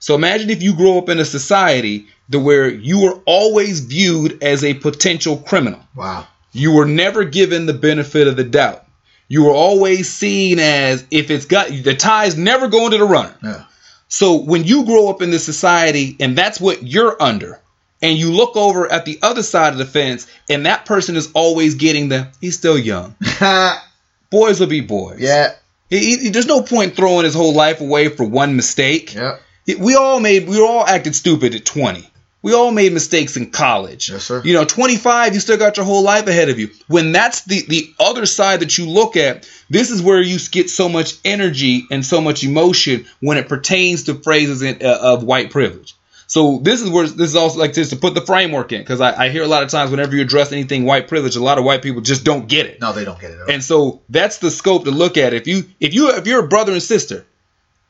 [0.00, 4.42] So imagine if you grow up in a society to where you were always viewed
[4.42, 5.80] as a potential criminal.
[5.94, 6.26] Wow.
[6.52, 8.84] You were never given the benefit of the doubt.
[9.30, 13.34] You were always seen as if it's got the ties never going to the runner.
[13.42, 13.64] Yeah.
[14.08, 17.58] So when you grow up in this society and that's what you're under,
[18.02, 21.30] and you look over at the other side of the fence and that person is
[21.32, 23.14] always getting the he's still young.
[24.30, 25.20] Boys will be boys.
[25.20, 25.52] yeah.
[25.88, 29.14] He- he- there's no point throwing his whole life away for one mistake.
[29.14, 29.36] Yeah.
[29.78, 32.08] We all made we all acted stupid at 20.
[32.42, 34.08] We all made mistakes in college.
[34.08, 34.40] Yes, sir.
[34.42, 36.70] You know, 25, you still got your whole life ahead of you.
[36.88, 40.70] When that's the the other side that you look at, this is where you get
[40.70, 45.22] so much energy and so much emotion when it pertains to phrases in, uh, of
[45.22, 45.94] white privilege.
[46.26, 49.00] So this is where this is also like this to put the framework in because
[49.00, 51.58] I, I hear a lot of times whenever you address anything white privilege, a lot
[51.58, 52.80] of white people just don't get it.
[52.80, 53.34] No, they don't get it.
[53.34, 53.50] At all.
[53.50, 55.34] And so that's the scope to look at.
[55.34, 57.26] If you if you if you're a brother and sister,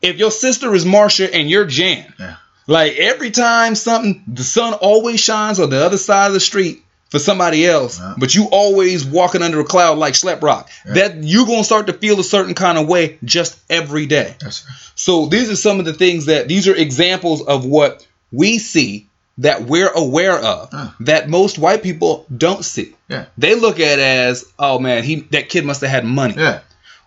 [0.00, 2.36] if your sister is Marsha and you're Jan, Yeah.
[2.70, 6.82] Like every time something the sun always shines on the other side of the street
[7.08, 8.14] for somebody else, Yeah.
[8.18, 11.92] but you always walking under a cloud like Slap Rock, that you're gonna start to
[11.92, 14.34] feel a certain kind of way just every day.
[14.42, 14.64] Yes.
[14.94, 19.08] So these are some of the things that these are examples of what we see
[19.38, 22.94] that we're aware of that most white people don't see.
[23.08, 23.24] Yeah.
[23.38, 26.60] They look at it as, oh man, he that kid must have had money, Yeah.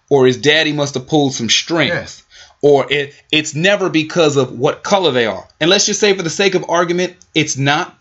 [0.10, 2.23] or his daddy must have pulled some strings, Yes.
[2.63, 5.47] Or it it's never because of what color they are.
[5.60, 7.95] And let's just say for the sake of argument, it's not.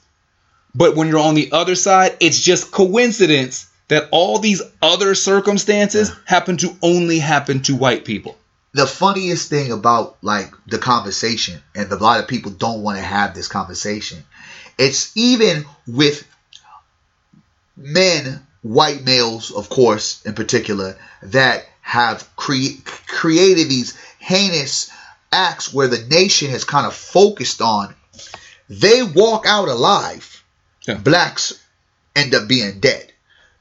[0.74, 6.10] But when you're on the other side, it's just coincidence that all these other circumstances
[6.24, 8.38] happen to only happen to white people.
[8.74, 13.04] the funniest thing about like the conversation, and a lot of people don't want to
[13.04, 14.24] have this conversation.
[14.78, 16.26] It's even with
[17.76, 24.90] men, white males, of course, in particular, that have cre- created these heinous
[25.32, 27.94] acts where the nation has kind of focused on.
[28.68, 30.42] They walk out alive.
[30.86, 30.94] Yeah.
[30.94, 31.52] Blacks
[32.14, 33.12] end up being dead.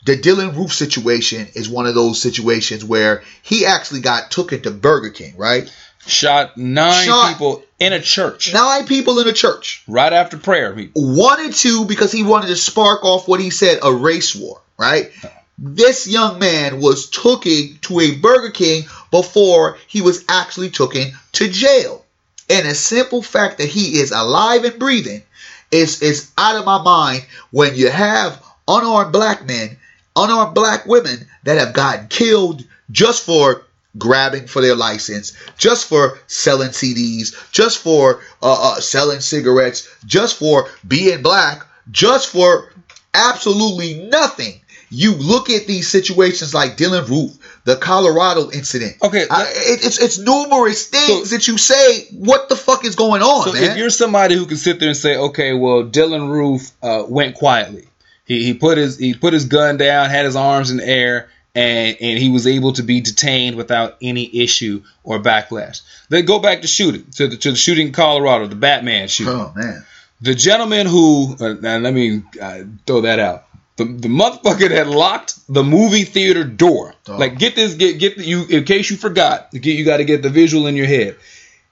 [0.06, 4.72] The Dylann Roof situation is one of those situations where he actually got took into
[4.72, 5.72] Burger King, right?
[6.08, 9.84] Shot nine Shot- people in a church Nine people in a church.
[9.88, 10.76] right after prayer.
[10.96, 15.12] Wanted to because he wanted to spark off what he said a race war, right?
[15.60, 21.50] This young man was taken to a Burger King before he was actually taken to
[21.50, 22.04] jail.
[22.50, 25.24] And the simple fact that he is alive and breathing
[25.72, 29.78] is, is out of my mind when you have unarmed black men,
[30.16, 33.64] unarmed black women that have gotten killed just for
[33.98, 40.38] grabbing for their license, just for selling CDs, just for uh, uh, selling cigarettes, just
[40.38, 42.72] for being black, just for
[43.14, 44.60] absolutely nothing.
[44.90, 48.98] You look at these situations like Dylann Roof, the Colorado incident.
[49.04, 52.06] Okay, I, it, it's it's numerous things that you say.
[52.12, 53.64] What the fuck is going on, So man?
[53.64, 57.36] if you're somebody who can sit there and say, okay, well, Dylann Roof uh, went
[57.36, 57.88] quietly.
[58.26, 61.30] He, he put his he put his gun down, had his arms in the air,
[61.54, 65.82] and and he was able to be detained without any issue or backlash.
[66.10, 69.34] Then go back to shooting to the to the shooting in Colorado, the Batman shooting.
[69.34, 69.86] oh man,
[70.22, 73.46] The gentleman who uh, now let me uh, throw that out.
[73.78, 76.94] The, the motherfucker that locked the movie theater door.
[77.06, 77.20] Dog.
[77.20, 79.52] Like get this get get the, you in case you forgot.
[79.52, 81.16] Get, you got to get the visual in your head.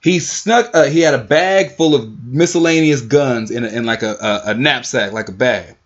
[0.02, 0.70] He snuck.
[0.74, 4.50] Uh, he had a bag full of miscellaneous guns in, a, in like a, a,
[4.50, 5.76] a knapsack, like a bag.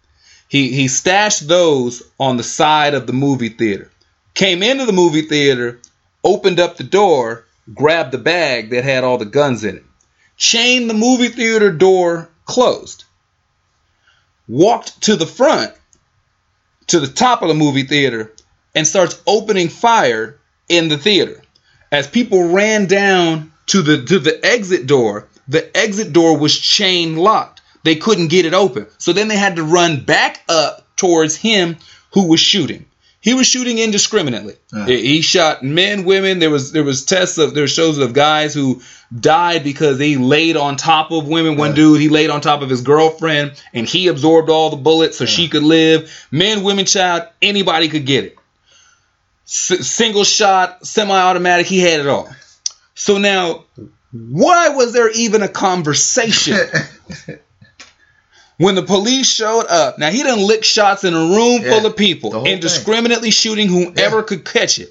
[0.48, 3.90] He he stashed those on the side of the movie theater.
[4.34, 5.80] Came into the movie theater,
[6.22, 9.84] opened up the door, grabbed the bag that had all the guns in it,
[10.36, 13.04] chained the movie theater door closed,
[14.46, 15.72] walked to the front,
[16.88, 18.32] to the top of the movie theater,
[18.74, 21.40] and starts opening fire in the theater.
[21.92, 27.16] As people ran down to the to the exit door, the exit door was chain
[27.16, 27.62] locked.
[27.84, 28.86] They couldn't get it open.
[28.98, 31.76] So then they had to run back up towards him
[32.12, 32.86] who was shooting.
[33.24, 34.56] He was shooting indiscriminately.
[34.70, 34.84] Yeah.
[34.84, 36.40] He shot men, women.
[36.40, 38.82] There was there was tests of there were shows of guys who
[39.18, 41.56] died because he laid on top of women.
[41.56, 45.16] One dude he laid on top of his girlfriend and he absorbed all the bullets
[45.16, 46.12] so she could live.
[46.30, 48.36] Men, women, child, anybody could get it.
[49.46, 51.66] S- single shot, semi-automatic.
[51.66, 52.28] He had it all.
[52.94, 53.64] So now,
[54.12, 56.58] why was there even a conversation?
[58.58, 61.86] when the police showed up, now he didn't lick shots in a room Yeah, full
[61.86, 62.54] of people, whole thing.
[62.54, 64.22] indiscriminately shooting whoever Yeah.
[64.22, 64.90] could catch it.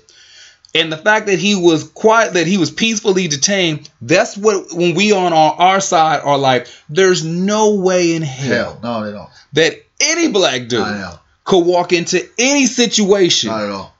[0.76, 4.95] And the fact that he was quiet, that he was peacefully detained, that's what when
[4.95, 9.12] we on our, our side are like, there's no way in hell Hell, no, they
[9.12, 9.30] don't.
[9.54, 11.21] that any black dude Not at all.
[11.43, 13.93] could walk into any situation Not at all.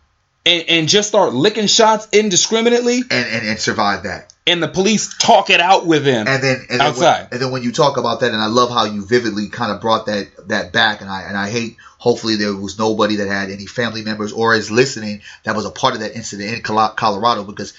[0.48, 4.33] and, and just start licking shots indiscriminately, And, and and survive that.
[4.46, 6.28] And the police talk it out with him.
[6.28, 7.22] And then and then Outside.
[7.24, 9.72] When, and then when you talk about that, and I love how you vividly kind
[9.72, 11.78] of brought that that back, and I and I hate.
[11.98, 15.72] Hopefully, there was nobody that had any family members or is listening that was a
[15.72, 17.74] part of that incident in Colorado because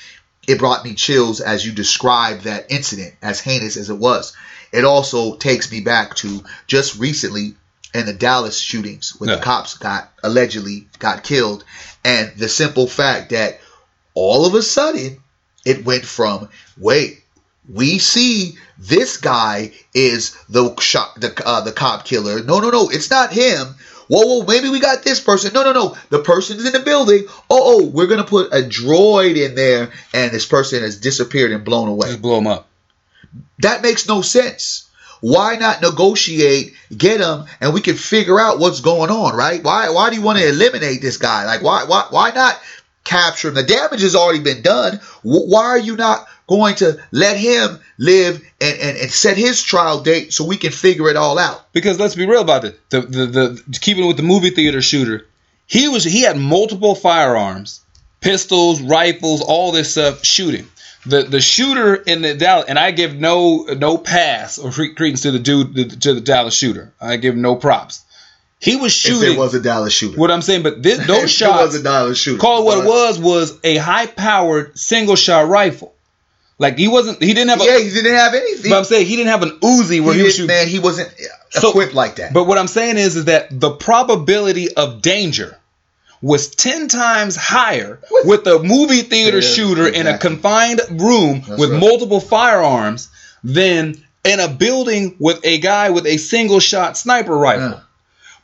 [0.46, 4.34] it brought me chills as you described that incident, as heinous as it was.
[4.72, 7.54] It also takes me back to just recently
[7.92, 9.36] in the Dallas shootings when Yeah.
[9.36, 11.62] the cops got allegedly got killed,
[12.02, 13.60] and the simple fact that
[14.14, 15.18] all of a sudden
[15.64, 16.48] it went from
[16.78, 17.22] wait
[17.72, 22.88] we see this guy is the shot the uh, the cop killer no no no
[22.90, 23.74] it's not him
[24.08, 27.24] whoa whoa maybe we got this person no no no the person's in the building
[27.48, 31.64] oh oh we're gonna put a droid in there and this person has disappeared and
[31.64, 32.68] blown away Just blow him up.
[33.60, 34.88] that makes no sense.
[35.20, 39.64] Why not negotiate, get him, and we can figure out what's going on, right?
[39.64, 41.46] Why why do you want to eliminate this guy?
[41.46, 42.60] Like why why why not
[43.04, 43.54] capture him?
[43.54, 45.00] The damage has already been done.
[45.22, 50.00] Why are you not going to let him live and, and, and set his trial
[50.00, 51.72] date so we can figure it all out?
[51.72, 52.78] Because let's be real about it.
[52.90, 55.26] The the the keeping with the movie theater shooter,
[55.66, 57.80] he was he had multiple firearms,
[58.20, 60.66] pistols, rifles, all this stuff shooting.
[61.06, 65.30] The the shooter in the Dallas and I give no no pass or credence to
[65.30, 66.92] the dude to the Dallas shooter.
[67.00, 68.03] I give no props.
[68.64, 69.34] He was If shooting.
[69.34, 70.18] it was a Dallas shooter.
[70.18, 72.38] what I'm saying, but this, If those it shots was a Dallas shooter.
[72.40, 75.92] Call it what it was was a high powered single shot rifle.
[76.58, 78.70] Like he wasn't he didn't have a Yeah, he didn't have anything.
[78.70, 80.46] but I'm saying he didn't have an Uzi where he he, was shooting.
[80.46, 81.12] man, he wasn't
[81.50, 82.32] So- equipped like that.
[82.32, 85.58] But what I'm saying is is that the probability of danger
[86.22, 91.42] was 10 times higher With- with a movie theater Yeah, shooter in a confined room
[91.46, 91.80] That's with right.
[91.80, 93.08] multiple firearms
[93.42, 97.68] than in a building with a guy with a single shot sniper rifle.
[97.70, 97.80] Yeah.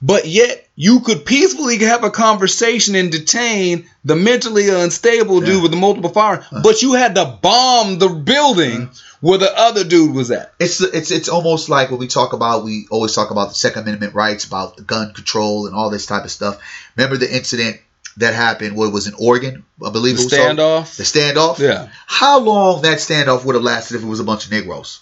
[0.03, 5.47] But yet you could peacefully have a conversation and detain the mentally unstable Yeah.
[5.47, 6.61] dude with the multiple fire, uh-huh.
[6.63, 9.17] but you had to bomb the building uh-huh.
[9.21, 10.55] where the other dude was at.
[10.59, 13.83] it's it's it's almost like when we talk about we always talk about the Second
[13.83, 16.59] Amendment rights about the gun control and all this type of stuff.
[16.97, 17.77] Remember the incident
[18.17, 18.77] that happened?
[18.77, 19.65] What was in Oregon?
[19.85, 20.39] I believe The it was so?
[20.39, 20.97] standoff?
[20.97, 21.59] The standoff.
[21.59, 21.89] Yeah.
[22.07, 25.01] How long that standoff would have lasted if it was a bunch of Negroes?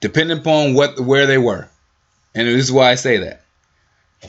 [0.00, 1.68] depending upon what where they were,
[2.34, 3.42] and this is why I say that,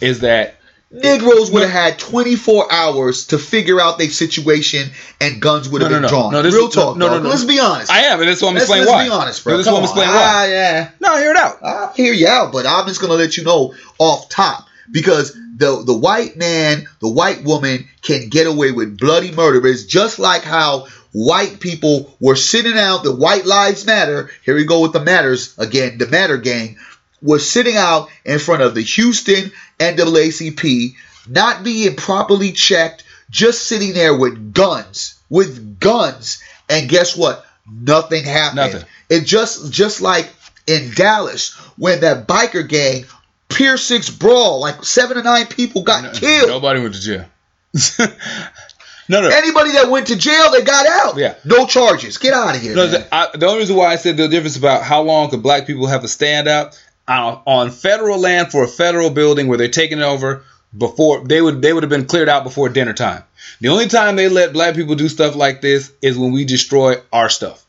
[0.02, 0.56] is that
[0.90, 5.92] Negroes would have had 24 hours to figure out their situation, and guns would have
[5.92, 6.10] No, been no, no.
[6.10, 6.32] drawn.
[6.34, 7.30] No, this Real talk, no, no, no.
[7.30, 7.92] Let's be honest.
[7.92, 9.04] I am, and that's why I'm let's, explaining let's why.
[9.04, 9.54] be honest, bro.
[9.54, 10.48] No, this is why I'm explaining Ah, why.
[10.50, 10.90] yeah.
[11.02, 11.58] No, hear it out.
[11.62, 15.84] I'll hear you out, but I'm just gonna let you know off top because the
[15.86, 19.66] the white man, the white woman can get away with bloody murder.
[19.68, 24.30] It's just like how white people were sitting out the White Lives Matter.
[24.46, 25.98] Here we go with the matters again.
[25.98, 26.78] The Matter Gang
[27.22, 30.96] was sitting out in front of the Houston NAACP,
[31.28, 37.46] not being properly checked, just sitting there with guns, with guns, and guess what?
[37.70, 38.74] Nothing happened.
[38.74, 38.84] Nothing.
[39.10, 40.30] It just just like
[40.66, 43.06] in Dallas when that biker gang
[43.50, 46.50] Pier Six brawl, like seven to nine people got killed.
[46.50, 47.26] Nobody went to jail.
[49.10, 49.30] no, no.
[49.30, 51.18] Anybody that went to jail, they got out.
[51.18, 51.36] Yeah.
[51.46, 52.18] No charges.
[52.18, 52.76] Get out of here.
[52.76, 55.42] No, the, I, the only reason why I said the difference about how long could
[55.42, 59.70] black people have stand out on, on federal land for a federal building where they're
[59.70, 60.44] taking it over
[60.78, 63.24] before they would they would have been cleared out before dinner time.
[63.62, 66.96] The only time they let black people do stuff like this is when we destroy
[67.12, 67.66] our stuff.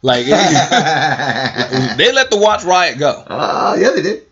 [0.00, 0.32] Like they
[2.12, 4.27] let the Watts riot go Ah, yeah, they did.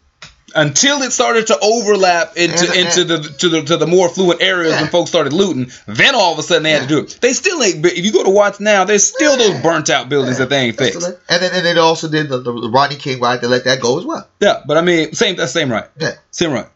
[0.54, 4.74] Until it started to overlap into into the to the to the more affluent areas
[4.74, 5.70] when folks started looting.
[5.86, 7.18] Then all of a sudden they had to do it.
[7.20, 7.84] They still ain't.
[7.84, 10.78] If you go to Watts now, there's still those burnt out buildings that they ain't
[10.78, 11.02] fixed.
[11.04, 13.40] And then and they also did the, the, the Rodney King riot.
[13.40, 14.28] They let that go as well.
[14.40, 16.12] Yeah, but I mean, same that's same right, Yeah.
[16.30, 16.66] same right.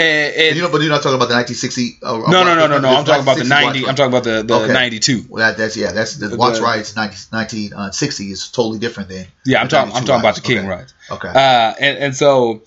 [0.00, 1.98] And, and You know, but you're not talking about the 1960.
[2.00, 2.88] Uh, no, no, no, no, no.
[2.88, 3.84] I'm talking about the 90.
[3.84, 4.72] I'm talking about the the Okay.
[4.72, 5.24] 92.
[5.28, 5.90] Well, that, that's yeah.
[5.90, 6.94] That's the The- Watts riots.
[6.94, 9.26] 90, 1960 is totally different than.
[9.44, 9.90] Yeah, I'm talking.
[9.90, 10.40] I'm 92 talking about the.
[10.42, 10.68] King Okay.
[10.68, 10.94] riots.
[11.10, 11.28] Okay.
[11.28, 12.62] Uh, and and so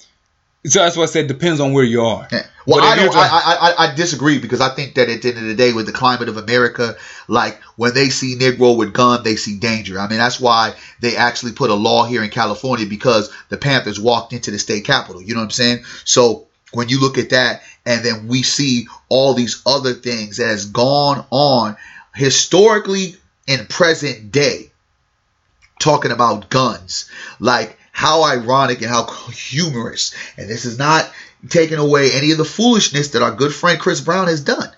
[0.63, 2.27] So that's why I said depends on where you are.
[2.31, 2.45] Yeah.
[2.67, 3.15] Well, I don't.
[3.15, 5.87] I, I I disagree because I think that at the end of the day, with
[5.87, 6.95] the climate of America,
[7.27, 9.99] like when they see Negro with gun, they see danger.
[9.99, 13.99] I mean, that's why they actually put a law here in California because the Panthers
[13.99, 15.21] walked into the state capitol.
[15.21, 15.83] You know what I'm saying?
[16.05, 20.47] So when you look at that, and then we see all these other things that
[20.47, 21.75] has gone on
[22.13, 23.15] historically
[23.47, 24.71] in present day,
[25.79, 27.09] talking about guns,
[27.39, 30.11] like how ironic and how humorous.
[30.35, 31.07] And this is not
[31.49, 34.71] taking away any of the foolishness that our good friend Chris Brown has done.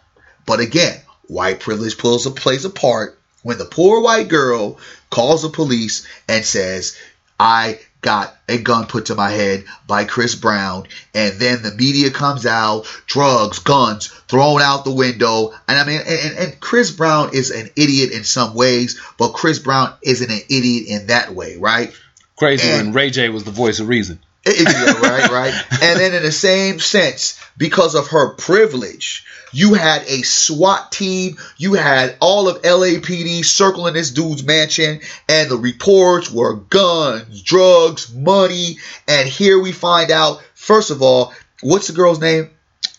[0.45, 4.78] But again, white privilege pulls a plays a part when the poor white girl
[5.09, 6.97] calls the police and says,
[7.39, 12.11] I got a gun put to my head by Chris Brown, and then the media
[12.11, 15.53] comes out, drugs, guns thrown out the window.
[15.69, 19.59] And I mean, and, and Chris Brown is an idiot in some ways, but Chris
[19.59, 21.93] Brown isn't an idiot in that way, right?
[22.36, 24.20] Crazy And- when Ray J was the voice of reason.
[24.46, 25.54] Yeah, right, right.
[25.82, 31.38] And then in the same sense, because of her privilege, you had a SWAT team,
[31.58, 38.14] you had all of LAPD circling this dude's mansion, and the reports were guns, drugs,
[38.14, 38.80] money.
[39.08, 42.50] And here we find out, first of all, what's the girl's name?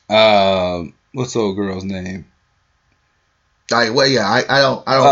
[0.09, 2.24] Um, what's the old girl's name?
[3.72, 5.06] I, well, yeah, I, I don't, I don't.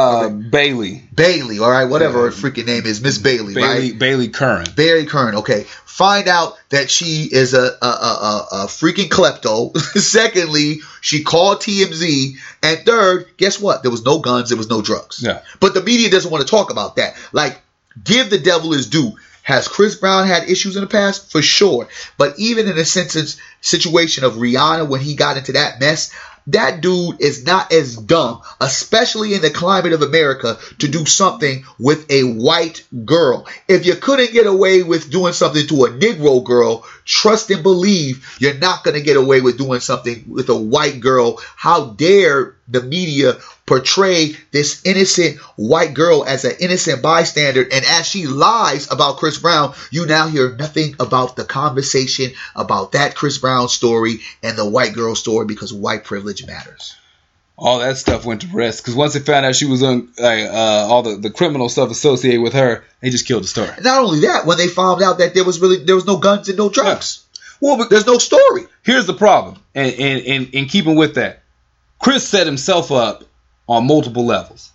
[0.44, 1.02] Uh, Bailey.
[1.14, 3.92] Bailey, all right, whatever her freaking name is, Miss Bailey, Bailey.
[3.92, 3.98] right?
[3.98, 4.66] Baylee Curran.
[4.66, 9.74] Baylee Curran Okay, find out that she is a a, a, a, a freaking klepto.
[9.98, 13.82] Secondly, she called TMZ, and third, guess what?
[13.82, 15.22] There was no guns, there was no drugs.
[15.22, 15.40] Yeah.
[15.58, 17.16] But the media doesn't want to talk about that.
[17.32, 17.58] Like,
[18.04, 19.12] give the devil his due.
[19.44, 21.32] Has Chris Brown had issues in the past?
[21.32, 21.88] For sure.
[22.16, 26.12] But even in a sentence situation of Rihanna when he got into that mess,
[26.48, 31.64] that dude is not as dumb, especially in the climate of America, to do something
[31.78, 33.46] with a white girl.
[33.68, 38.36] If you couldn't get away with doing something to a Negro girl, trust and believe
[38.38, 41.40] you're not going to get away with doing something with a white girl.
[41.56, 43.34] How dare the media
[43.66, 47.62] portray this innocent white girl as an innocent bystander.
[47.62, 52.92] And as she lies about Chris Brown you now hear nothing about the conversation about
[52.92, 56.96] that Chris Brown story and the white girl story because white privilege matters.
[57.58, 58.82] All that stuff went to rest.
[58.82, 61.90] Because once they found out she was on like, uh, all the, the criminal stuff
[61.90, 63.70] associated with her, they just killed the story.
[63.82, 66.48] not only that when they found out that there was really there was no guns
[66.48, 67.24] and no drugs.
[67.60, 68.62] Well, but there's no story.
[68.82, 71.41] here's the problem, and in keeping with that,
[72.02, 73.24] Chris set himself up
[73.68, 74.70] on multiple levels.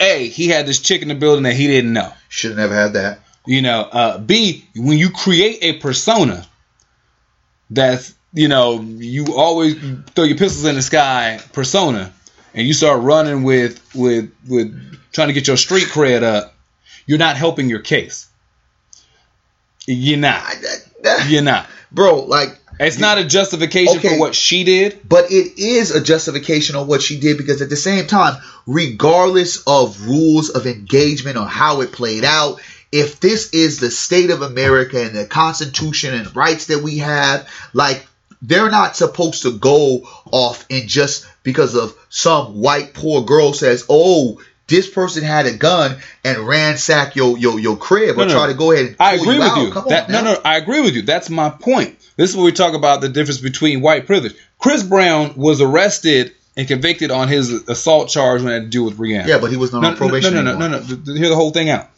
[0.00, 2.12] A, he had this chick in the building that he didn't know.
[2.28, 6.44] should have never had that You know, uh, B, when you create a persona
[7.70, 9.76] that's, you know, you always
[10.14, 12.12] throw your pistols in the sky persona
[12.54, 16.54] and you start running with with with trying to get your street cred up,
[17.06, 18.26] you're not helping your case.
[19.86, 20.42] You're not.
[20.42, 21.68] I- that- that- You're not.
[21.92, 24.08] bro like It's not a justification Okay.
[24.10, 25.00] for what she did.
[25.08, 29.62] but it is a justification on what she did because at the same time, regardless
[29.66, 32.60] of rules of engagement or how it played out,
[32.92, 37.48] if this is the state of America and the Constitution and rights that we have,
[37.72, 38.06] like
[38.42, 43.84] they're not supposed to go off and just because of some white poor girl says,
[43.88, 48.46] "Oh." This person had a gun and ransack your your, your crib or No, try
[48.46, 49.58] to go ahead and I agree with out.
[49.58, 49.90] you.
[49.90, 51.02] That, no, no, I agree with you.
[51.02, 51.98] That's my point.
[52.16, 54.34] This is where we talk about the difference between white privilege.
[54.58, 58.84] Chris Brown was arrested and convicted on his assault charge when it had to do
[58.84, 59.26] with Rihanna.
[59.26, 60.34] Yeah, but he was not no, on probation.
[60.34, 61.14] No, no, no, no, no, no.
[61.14, 61.88] Hear the whole thing out.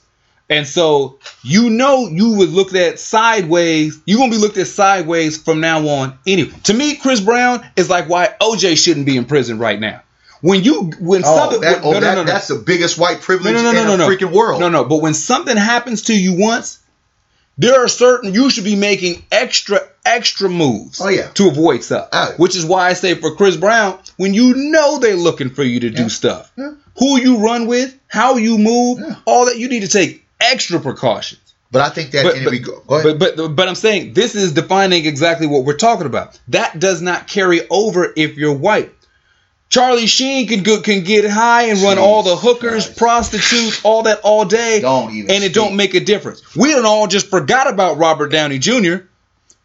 [0.48, 4.00] And so you know you was looked at sideways.
[4.06, 6.18] You're gonna be looked at sideways from now on.
[6.26, 10.02] Anyway, to me, Chris Brown is like why OJ shouldn't be in prison right now.
[10.42, 12.32] When you when Oh, something that, oh, no, oh no, that, no, no.
[12.32, 14.08] that's the biggest white privilege no, no, no, in no, the no.
[14.08, 14.60] freaking world.
[14.60, 14.84] No, no.
[14.84, 16.78] But when something happens to you once,
[17.58, 21.00] there are certain you should be making extra, extra moves.
[21.00, 21.28] Oh, yeah.
[21.34, 22.08] To avoid stuff.
[22.12, 22.34] Oh.
[22.36, 25.80] Which is why I say for Chris Brown, when you know they're looking for you
[25.80, 25.96] to Yeah.
[25.96, 26.72] do stuff, Yeah.
[26.98, 29.16] who you run with, how you move, Yeah.
[29.24, 31.40] all that you need to take extra precautions.
[31.72, 33.18] But I think that But, but, go ahead.
[33.18, 36.38] but, but but I'm saying this is defining exactly what we're talking about.
[36.48, 38.92] That does not carry over if you're white.
[39.68, 42.96] Charlie Sheen can go, can get high and run all the hookers, Christ.
[42.98, 45.54] prostitutes, all that all day, Don't even and it speak.
[45.54, 46.54] don't make a difference.
[46.54, 48.96] We don't all just forgot about Robert Downey Jr.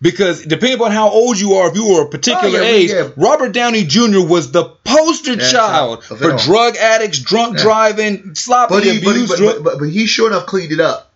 [0.01, 2.89] Because depending upon how old you are, if you were a particular Oh, yeah, age,
[2.89, 3.09] yeah.
[3.15, 4.25] Robert Downey Jr.
[4.27, 7.63] was the poster Yeah, child for drug addicts, drunk Yeah.
[7.63, 10.79] driving, sloppy but, he, but, he, but, but, but, but he sure enough cleaned it
[10.79, 11.10] up.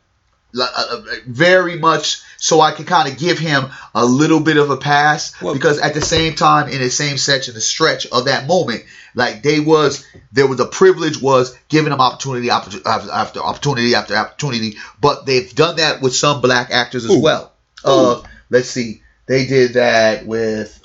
[0.57, 4.69] Uh, uh, very much so I can kind of give him a little bit of
[4.69, 8.25] a pass Well- because at the same time in the same section the stretch of
[8.25, 8.83] that moment
[9.15, 14.77] like they was there was a privilege was giving them opportunity after, opportunity after opportunity
[15.01, 17.21] but they've done that with some black actors as Who?
[17.21, 17.51] well
[17.83, 20.79] uh let's see They did that with.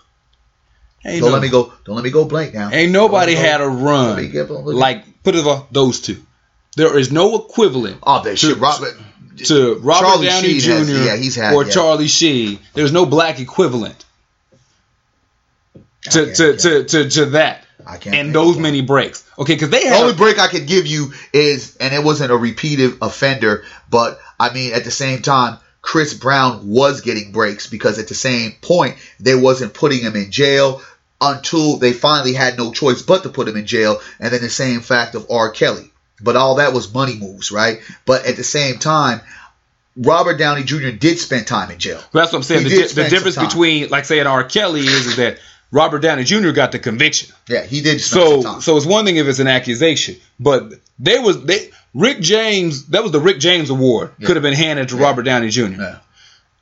[1.05, 1.73] Ain't, Don't no- let me go.
[1.85, 2.71] Don't let me go blank now.
[2.71, 5.67] ain't nobody Don't let me had a let me run give- like put it on
[5.71, 6.17] those two.
[6.77, 8.97] There is no equivalent Oh, that shit, Robert.
[9.37, 10.71] To Robert Charlie Downey Sheen Jr.
[10.71, 11.71] has- yeah, he's had- or yeah.
[11.71, 12.59] Charlie Sheen.
[12.75, 14.05] There's no black equivalent
[16.03, 18.17] to, to, to, to, to that I can't.
[18.17, 19.25] and those many breaks.
[19.39, 22.37] Okay, because they The only break I could give you is, and it wasn't a
[22.37, 27.99] repeated offender, but I mean, at the same time, Chris Brown was getting breaks because
[27.99, 30.83] at the same point, they wasn't putting him in jail
[31.21, 34.01] until they finally had no choice but to put him in jail.
[34.19, 35.51] And then the same fact of R.
[35.51, 35.90] Kelly.
[36.23, 37.81] But all that was money moves, right?
[38.07, 39.21] But at the same time,
[39.97, 40.91] Robert Downey Jr.
[40.91, 42.01] did spend time in jail.
[42.13, 42.65] That's what I'm saying.
[42.65, 44.45] The, di- the difference between, like saying R.
[44.45, 45.39] Kelly is, is that
[45.73, 46.51] Robert Downey Jr.
[46.53, 47.35] got the conviction.
[47.49, 48.61] Yeah, he did spend So some time.
[48.61, 53.03] so it's one thing if it's an accusation, but they was they Rick James that
[53.03, 54.27] was the Rick James Award Yeah.
[54.27, 55.03] could have been handed to Yeah.
[55.03, 55.63] Robert Downey Jr.
[55.65, 55.99] Yeah.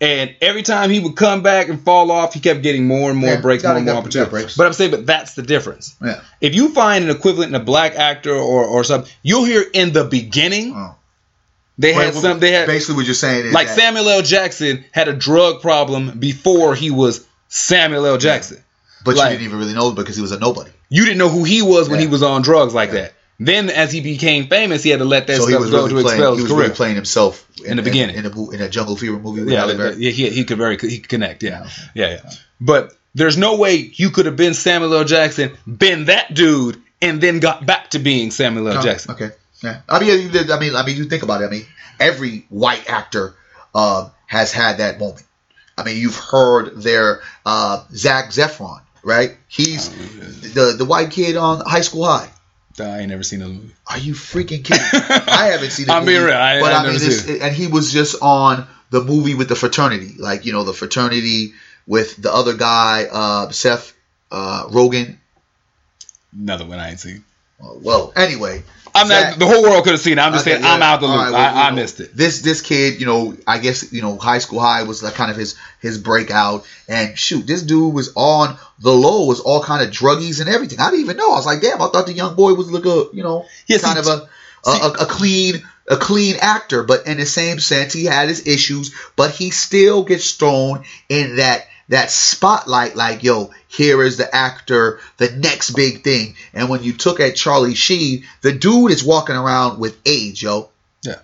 [0.01, 3.19] And every time he would come back and fall off, he kept getting more and
[3.19, 4.57] more Yeah, breaks, more and more opportunities.
[4.57, 5.97] But I'm saying, but that's the difference.
[6.05, 6.21] yeah.
[6.41, 9.93] If you find an equivalent in a black actor or, or something, you'll hear in
[9.93, 10.95] the beginning Oh.
[11.79, 12.39] they had But some.
[12.39, 14.23] They had basically what you're saying is like Samuel L.
[14.23, 18.19] Jackson had a drug problem before he was Samuel L.
[18.19, 18.63] Jackson.
[19.05, 20.71] but like- you didn't even really know because he was a nobody.
[20.91, 22.07] You didn't know who he was when Yeah.
[22.07, 23.01] he was on drugs like Yeah.
[23.03, 23.15] that.
[23.41, 25.95] Then, as he became famous, he had to let that so stuff go really to
[26.03, 26.07] playing.
[26.07, 28.17] expel He was really playing himself In the beginning.
[28.17, 29.67] in, a, in a Jungle Fever movie with yeah,
[29.97, 31.45] yeah, he, he could very he could connect.
[31.45, 32.31] Yeah, yeah, yeah.
[32.61, 35.05] But there's no way you could have been Samuel L.
[35.05, 38.75] Jackson, been that dude, and then got back to being Samuel L.
[38.75, 39.13] No, Jackson.
[39.13, 39.31] Okay.
[39.63, 39.81] Yeah.
[39.89, 41.47] I mean, you I mean, I mean, you think about it.
[41.47, 41.67] I mean,
[42.01, 43.35] every white actor
[43.75, 45.25] uh, has had that moment.
[45.77, 49.37] I mean, you've heard their uh, Zac Efron, right?
[49.47, 49.91] He's
[50.55, 52.29] the the white kid on High School High.
[52.81, 53.73] I ain't never seen those movies.
[53.89, 54.83] Are you freaking kidding?
[54.93, 55.91] I haven't seen.
[55.91, 56.35] I'm being real.
[56.35, 59.35] I- but I've I mean, never this, seen and he was just on the movie
[59.35, 61.53] with the fraternity, like you know, the fraternity
[61.87, 63.95] with the other guy, uh, Seth
[64.31, 65.17] uh, Rogen.
[66.37, 67.25] Another one I ain't seen.
[67.61, 68.63] Well, anyway,
[68.95, 69.39] I'm Zach- not.
[69.39, 70.21] The whole world could have seen it.
[70.21, 71.17] I'm just Okay, saying I'm out the loop.
[71.17, 72.17] right, well, you I, I know, missed it.
[72.17, 75.31] This this kid, you know, I guess you know, high school high was like kind
[75.31, 76.67] of his his breakout.
[76.89, 80.81] And shoot, this dude was on the low, was all kind of druggies and everything.
[80.81, 81.31] I didn't even know.
[81.33, 83.79] I was like, damn, I thought the young boy was like a you know Yeah,
[83.79, 84.29] kind see, of
[84.67, 88.29] a, a, a a clean a clean actor, but in the same sense, he had
[88.29, 94.17] his issues, but he still gets thrown in that that spotlight like yo here is
[94.17, 98.91] the actor the next big thing and when you took at charlie sheen the dude
[98.91, 100.69] is walking around with aids yo
[101.03, 101.17] Yeah.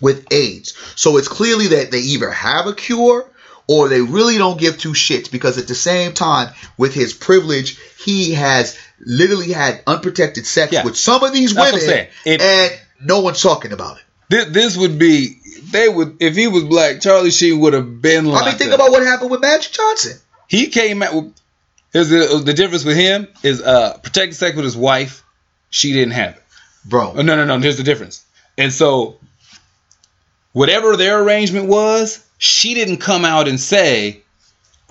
[0.00, 0.74] with AIDS.
[0.96, 3.28] So it's clearly that they either have a cure
[3.68, 7.76] or they really don't give two shits because at the same time, with his privilege,
[7.98, 10.84] he has literally had unprotected sex Yeah.
[10.84, 12.06] with some of these That's women.
[12.24, 12.72] It- and
[13.04, 14.02] no one's talking about it.
[14.28, 15.38] This, this would be.
[15.70, 17.00] They would if he was black.
[17.00, 18.42] Charlie Sheen would have been like.
[18.42, 20.18] I mean, think about what happened with Magic Johnson.
[20.48, 21.34] he came out with
[21.92, 25.24] here's the, the difference with him is uh protected sex with his wife
[25.70, 26.42] she didn't have it
[26.84, 28.24] Bro, oh, no no no here's the difference
[28.58, 29.16] and so
[30.52, 34.20] whatever their arrangement was she didn't come out and say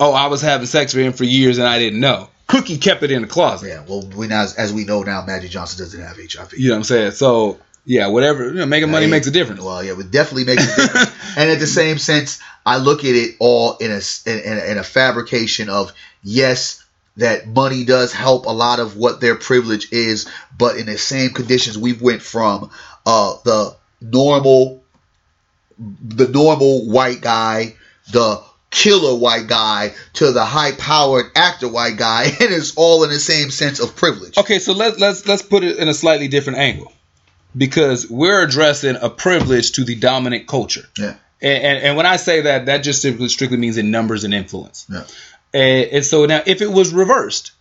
[0.00, 3.02] oh i was having sex with him for years and i didn't know cookie kept
[3.02, 6.00] it in the closet yeah, well, we now, as we know now, Magic Johnson doesn't
[6.00, 6.54] have HIV.
[6.54, 9.30] you know what i'm saying so yeah whatever you know, making money Hey, makes a
[9.30, 11.10] difference Well, yeah, it definitely makes a difference.
[11.38, 14.64] and at the same sense, I look at it all in a, in, in a
[14.72, 16.84] in a fabrication of yes,
[17.16, 20.28] that money does help a lot of what their privilege is,
[20.58, 22.70] but in the same conditions, we went from
[23.06, 24.82] uh, the normal,
[25.78, 27.74] the normal white guy,
[28.12, 33.18] the killer white guy, to the high-powered actor white guy, and it's all in the
[33.18, 34.36] same sense of privilege.
[34.36, 36.92] Okay, so let's let's let's put it in a slightly different angle,
[37.56, 40.84] because we're addressing a privilege to the dominant culture.
[40.98, 41.14] Yeah.
[41.40, 44.32] And, and, and when I say that, that just simply strictly means in numbers and
[44.34, 44.86] influence.
[44.90, 45.04] Yeah.
[45.54, 47.52] And, and so now, if it was reversed,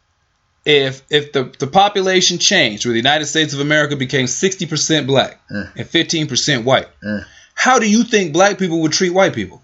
[0.66, 5.06] if if the, the population changed, where the United States of America became sixty percent
[5.08, 5.70] black Yeah.
[5.76, 7.22] and fifteen percent white, Yeah.
[7.54, 9.62] how do you think black people would treat white people?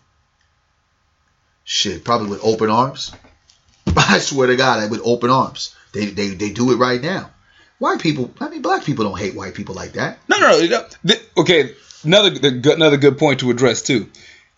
[1.64, 3.12] Shit, probably with open arms.
[3.98, 5.76] I swear to God, with open arms.
[5.94, 7.32] They, they they do it right now.
[7.82, 10.20] White people, I mean, black people don't hate white people like that.
[10.30, 10.86] No, no, no.
[11.04, 11.74] know, okay,
[12.04, 14.08] another the, good- another good point to address too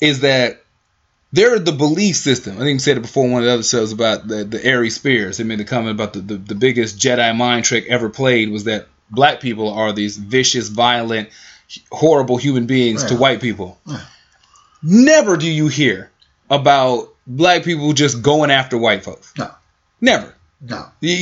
[0.02, 0.62] is that
[1.32, 2.58] they're the belief system.
[2.58, 4.62] I think we said it before in one of the other shows about the the
[4.66, 5.38] Airy Spears.
[5.38, 8.66] They made the comment about the, the the biggest Jedi mind trick ever played was
[8.66, 11.30] that black people are these vicious, violent,
[11.94, 13.80] horrible human beings to white people.
[13.86, 14.02] Yeah.
[14.84, 16.12] Never do you hear
[16.50, 19.34] about black people just going after white folks.
[19.38, 19.50] No.
[20.02, 20.36] Never.
[20.66, 20.86] No.
[21.02, 21.14] You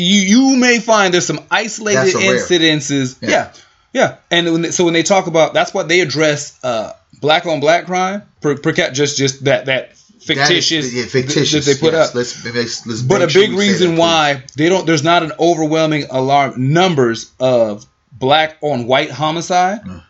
[0.52, 2.36] you may find there's some isolated That's a rare.
[2.38, 3.18] incidences.
[3.22, 3.30] Yeah.
[3.30, 3.54] Yeah.
[3.94, 7.46] yeah, And when they, so when they talk about that's what they address uh, black
[7.48, 11.80] on black crime per, per cap just just that that fictitious, yeah, fictitious that they
[11.80, 12.10] put yes.
[12.10, 12.16] up.
[12.16, 15.32] Let's, let's, let's But a sure big reason that, why they don't there's not an
[15.40, 20.04] overwhelming alarm numbers of black on white homicide Mm.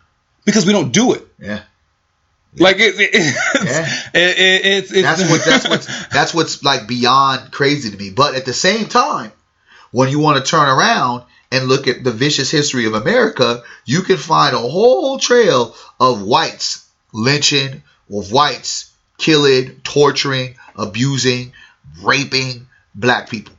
[0.44, 1.26] because we don't do it.
[1.38, 1.62] Yeah.
[2.58, 4.20] Like it, it, it's, Yeah.
[4.20, 8.10] it, it, it's, it's That's what that's what's that's what's like beyond crazy to me.
[8.10, 9.32] But at the same time,
[9.90, 14.02] when you want to turn around and look at the vicious history of America, you
[14.02, 21.52] can find a whole trail of whites lynching, of whites killing, torturing, abusing,
[22.02, 23.54] raping black people.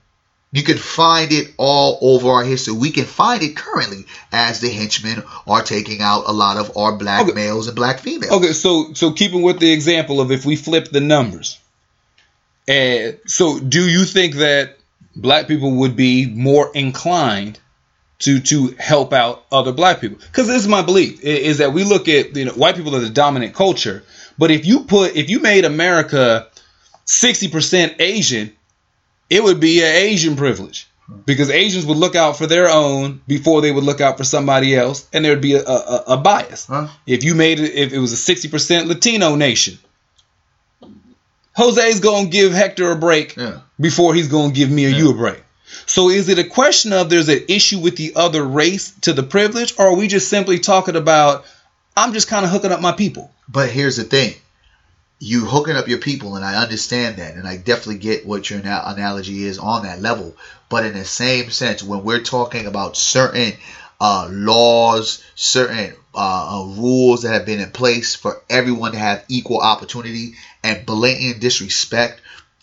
[0.53, 2.75] You can find it all over our history.
[2.75, 6.95] We can find it currently as the henchmen are taking out a lot of our
[6.95, 7.33] black Okay.
[7.33, 8.31] males and black females.
[8.31, 11.59] Okay, so so keeping with the example of if we flip the numbers,
[12.67, 14.77] and so do you think that
[15.15, 17.59] black people would be more inclined
[18.19, 20.17] to to help out other black people?
[20.19, 22.99] Because this is my belief is that we look at you know white people are
[22.99, 24.03] the dominant culture,
[24.37, 26.47] but if you put if you made America
[27.05, 28.53] sixty percent Asian,
[29.33, 30.87] it would be an Asian privilege.
[31.25, 34.73] Because Asians would look out for their own before they would look out for somebody
[34.73, 36.65] else, and there'd be a, a, a bias.
[36.65, 36.87] Huh?
[37.05, 39.77] If you made it, if it was a sixty percent Latino nation,
[41.57, 43.59] Jose's gonna give Hector a break Yeah.
[43.79, 45.43] before he's gonna give me or you a break.
[45.85, 49.23] So is it a question of there's an issue with the other race to the
[49.23, 51.45] privilege, or are we just simply talking about
[51.97, 53.29] I'm just kind of hooking up my people?
[53.47, 54.35] But here's the thing.
[55.25, 58.59] You hooking up your people, and I understand that, and I definitely get what your
[58.59, 60.35] ana- analogy is on that level.
[60.67, 63.53] But in the same sense, when we're talking about certain
[64.01, 69.23] uh, laws, certain uh, uh, rules that have been in place for everyone to have
[69.29, 72.19] equal opportunity, and blatant disrespect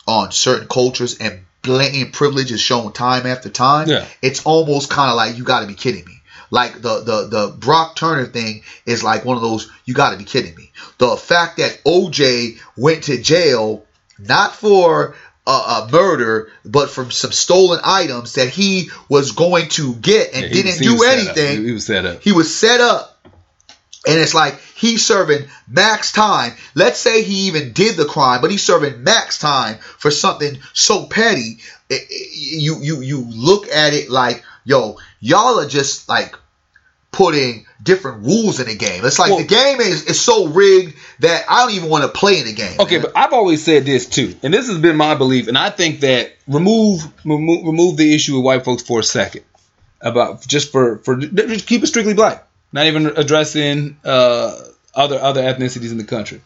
[0.06, 4.04] on certain cultures, and blatant privilege is shown time after time, Yeah.
[4.20, 6.19] it's almost kind of like you got to be kidding me.
[6.50, 10.16] Like the the the Brock Turner thing is like one of those you got to
[10.16, 10.70] be kidding me.
[10.98, 13.84] The fact that OJ went to jail
[14.18, 15.14] not for
[15.46, 20.42] a, a murder, but from some stolen items that he was going to get and
[20.42, 21.36] Yeah, didn't was- do was set up.
[21.36, 21.58] anything.
[21.60, 22.22] He- He was set up.
[22.22, 23.16] He was set up.
[24.06, 26.54] And it's like he's serving max time.
[26.74, 31.04] Let's say he even did the crime, but he's serving max time for something so
[31.06, 31.58] petty.
[31.90, 36.34] It- it- you you you look at it like, yo, y'all are just like
[37.12, 39.04] putting different rules in the game.
[39.04, 42.08] It's like Well- the game is, is so rigged that I don't even want to
[42.08, 42.78] play in the game.
[42.80, 43.06] Okay, man.
[43.06, 46.00] but I've always said this too, and this has been my belief, and I think
[46.00, 49.44] that remove remove, remove the issue with white folks for a second
[50.00, 54.56] about just for for just keep it strictly black, not even addressing uh,
[54.94, 56.40] other other ethnicities in the country.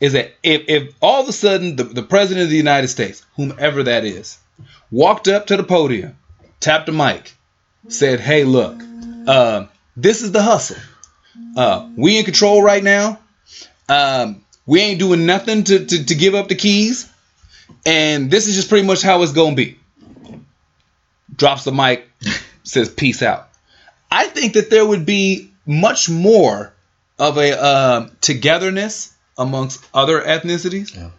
[0.00, 3.24] Is that if, if all of a sudden the, the president of the United States,
[3.36, 4.38] whomever that is,
[4.90, 6.16] walked up to the podium,
[6.58, 7.34] tapped a mic,
[7.88, 8.80] said, "Hey, look,
[9.26, 9.66] uh,
[9.96, 10.76] this is the hustle.
[11.56, 13.18] Uh, we in control right now.
[13.88, 17.10] Um, we ain't doing nothing to, to, to give up the keys.
[17.84, 19.78] And this is just pretty much how it's going to be.
[21.34, 22.08] Drops the mic,
[22.62, 23.48] says peace out.
[24.10, 26.72] I think that there would be much more
[27.18, 30.94] of a um togetherness amongst other ethnicities.
[30.94, 31.10] Yeah.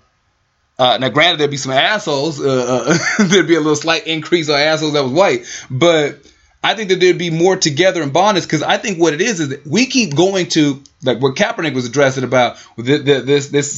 [0.77, 2.41] Uh, now, granted, there'd be some assholes.
[2.41, 6.19] Uh, uh, there'd be a little slight increase of assholes that was white, but
[6.63, 9.39] I think that there'd be more together and bondness because I think what it is
[9.39, 13.47] is that we keep going to like what Kaepernick was addressing about the, the, this
[13.49, 13.71] this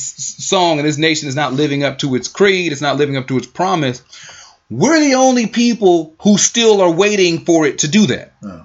[0.45, 3.27] song and this nation is not living up to its creed, it's not living up
[3.29, 4.01] to its promise.
[4.69, 8.33] We're the only people who still are waiting for it to do that.
[8.41, 8.63] Yeah.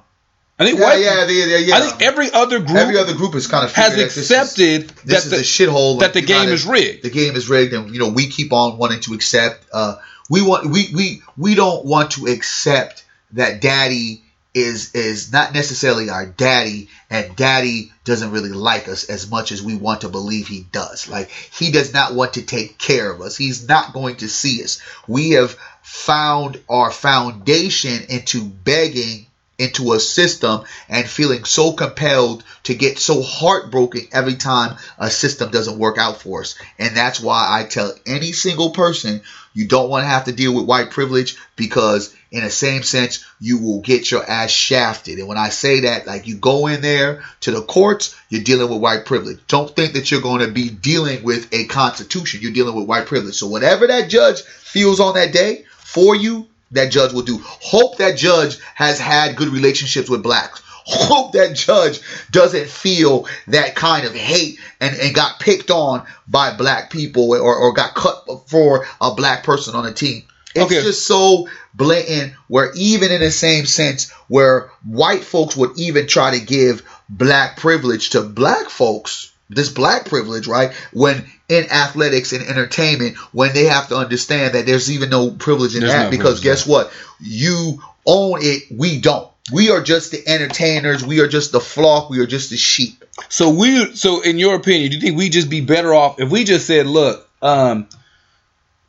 [0.60, 1.76] I think yeah, white, yeah, yeah, yeah, yeah.
[1.76, 4.16] I think every other group Every other group is kind of has figured that this
[4.16, 7.04] is- accepted this that is the, the shithole that the game is rigged.
[7.04, 9.96] the game is rigged and you know we keep on wanting to accept uh
[10.28, 14.22] we want we we we don't want to accept that daddy
[14.54, 19.62] is is not necessarily our daddy and daddy doesn't really like us as much as
[19.62, 21.08] we want to believe he does.
[21.08, 23.36] Like he does not want to take care of us.
[23.36, 24.80] He's not going to see us.
[25.06, 29.27] We have found our foundation into begging
[29.58, 35.50] into a system and feeling so compelled to get so heartbroken every time a system
[35.50, 36.56] doesn't work out for us.
[36.78, 39.20] And that's why I tell any single person
[39.54, 43.24] you don't want to have to deal with white privilege because in the same sense
[43.40, 45.18] you will get your ass shafted.
[45.18, 48.70] And when I say that, like you go in there to the courts, you're dealing
[48.70, 49.40] with white privilege.
[49.48, 52.40] Don't think that you're going to be dealing with a constitution.
[52.40, 53.34] You're dealing with white privilege.
[53.34, 57.38] So whatever that judge feels on that day for you, that judge will do.
[57.42, 60.62] Hope that judge has had good relationships with blacks.
[60.90, 62.00] Hope that judge
[62.30, 67.54] doesn't feel that kind of hate and, and got picked on by black people or,
[67.54, 70.22] or got cut for a black person on a team.
[70.54, 70.80] It's Okay.
[70.82, 76.38] just so blatant where even in the same sense where white folks would even try
[76.38, 80.72] to give black privilege to black folks, this black privilege, right?
[80.94, 85.74] When in athletics and entertainment when they have to understand that there's even no privilege
[85.74, 86.92] in There's that no because guess what?
[87.20, 89.30] You own it, we don't.
[89.50, 93.02] We are just the entertainers, we are just the flock, we are just the sheep.
[93.30, 96.30] So we so in your opinion, do you think we just be better off if
[96.30, 97.88] we just said, look, um,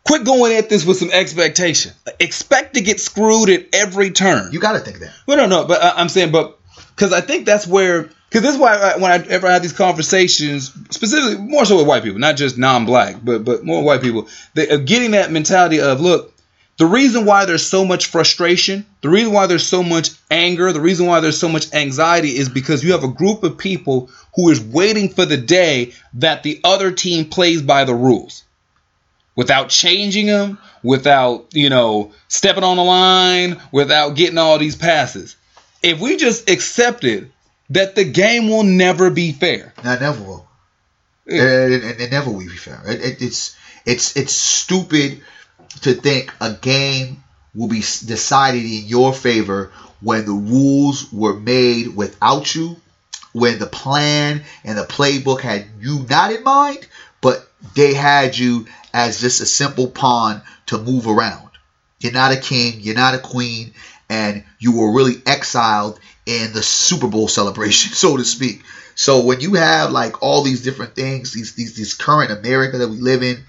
[0.06, 1.94] quit going at this with some expectation.
[2.20, 4.52] Expect to get screwed at every turn.
[4.52, 5.14] You got to think that.
[5.28, 6.60] Well, no, no, but I'm saying, but
[6.96, 9.74] because I think that's where, because this is why I, when I ever have these
[9.74, 14.28] conversations, specifically more so with white people, not just non-black, but but more white people,
[14.54, 16.34] they are getting that mentality of look,
[16.78, 20.80] the reason why there's so much frustration, the reason why there's so much anger, the
[20.80, 24.50] reason why there's so much anxiety is because you have a group of people who
[24.50, 28.44] is waiting for the day that the other team plays by the rules
[29.36, 35.36] without changing them, without, you know, stepping on the line, without getting all these passes.
[35.82, 37.32] If we just accepted
[37.72, 39.74] that the game will never be fair.
[39.84, 40.48] No, it never will.
[41.26, 41.44] Yeah.
[41.68, 42.82] It, it- it never will be fair.
[42.88, 43.56] It, it, it's
[43.86, 45.22] it's it's stupid
[45.82, 47.24] to think a game
[47.56, 52.78] will be decided in your favor when the rules were made without you,
[53.34, 56.88] when the plan and the playbook had you not in mind,
[57.22, 61.50] but they had you as just a simple pawn to move around.
[62.00, 63.74] You're not a king, you're not a queen,
[64.10, 66.00] and you were really exiled
[66.30, 68.64] in the Super Bowl celebration, so to speak.
[68.96, 72.90] So when you have like all these different things, these these this current America that
[72.90, 73.44] we live in,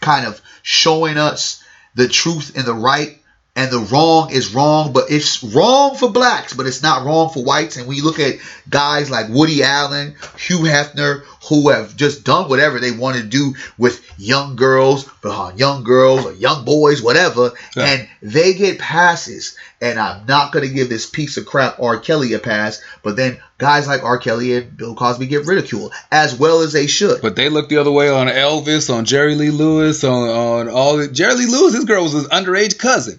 [0.00, 1.62] kind of showing us
[1.94, 3.21] the truth and the right
[3.54, 7.44] and the wrong is wrong, but it's wrong for blacks, but it's not wrong for
[7.44, 7.76] whites.
[7.76, 8.36] And we look at
[8.70, 13.54] guys like Woody Allen, Hugh Hefner, who have just done whatever they want to do
[13.76, 17.84] with young girls, uh, young girls or young boys, whatever, Yeah.
[17.84, 19.54] and they get passes.
[19.82, 21.98] And I'm not going to give this piece of crap R.
[21.98, 24.16] Kelly a pass, but then guys like R.
[24.16, 27.20] Kelly and Bill Cosby get ridiculed as well as they should.
[27.20, 30.96] But they look the other way on Elvis, on Jerry Lee Lewis, on, on all
[30.96, 31.74] the Jerry Lee Lewis.
[31.74, 33.18] This girl was his underage cousin.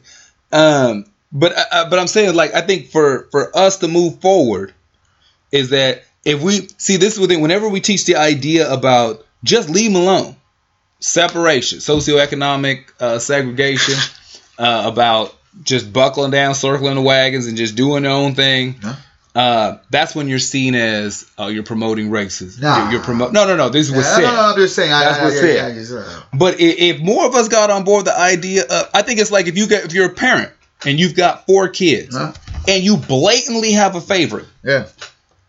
[0.54, 4.74] Um, but uh, but I'm saying like I think for for us to move forward
[5.52, 7.38] is that if we see this is the.
[7.38, 10.36] Whenever we teach the idea about just leave them alone,
[11.00, 13.96] separation, socioeconomic uh, segregation,
[14.58, 18.76] uh, about just buckling down, circling the wagons, and just doing their own thing.
[19.36, 22.62] Uh, that's when you're seen as uh, you're promoting racism.
[22.62, 22.84] Nah.
[22.84, 23.70] You're, you're promo- No, no, no.
[23.70, 24.22] This is what's Yeah, said.
[24.24, 24.92] no, no, I'm just saying.
[24.92, 25.72] That's I, what's said.
[25.72, 28.90] I just, uh, But i- if more of us got on board the idea of,
[28.94, 30.52] I think it's like if you get if you're a parent
[30.86, 32.34] and you've got four kids Huh?
[32.68, 34.86] and you blatantly have a favorite, yeah.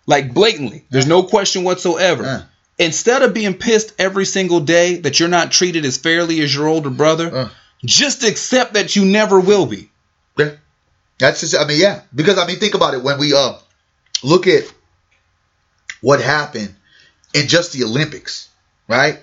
[0.07, 2.23] like blatantly, there's no question whatsoever.
[2.23, 2.43] Yeah.
[2.79, 6.69] Instead of being pissed every single day that you're not treated as fairly as your
[6.69, 7.49] older brother, Uh.
[7.85, 9.91] just accept that you never will be.
[10.39, 10.53] Yeah.
[11.19, 12.01] That's just, I mean, yeah.
[12.15, 13.03] Because, I mean, think about it.
[13.03, 13.53] When we uh
[14.25, 14.65] look at
[16.01, 16.75] what happened
[17.35, 18.49] in just the Olympics,
[18.89, 19.19] right?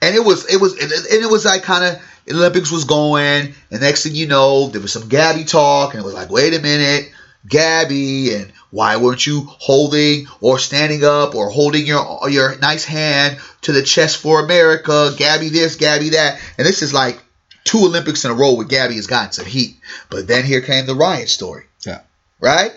[0.00, 3.80] And it was, it was, and it was like kind of, Olympics was going, and
[3.80, 6.60] next thing you know, there was some Gabby talk, and it was like, wait a
[6.60, 7.10] minute,
[7.48, 13.38] Gabby, and why weren't you holding or standing up or holding your your nice hand
[13.62, 15.12] to the chest for America?
[15.16, 17.20] Gabby this, Gabby that, and this is like
[17.64, 19.76] two Olympics in a row where Gabby has gotten some heat.
[20.08, 21.64] But then here came the Ryan story.
[21.84, 22.02] Yeah.
[22.38, 22.72] Right?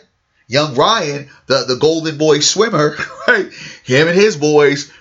[0.48, 2.96] Young Ryan, the, the golden boy swimmer,
[3.28, 3.52] right?
[3.84, 4.92] Him and his boys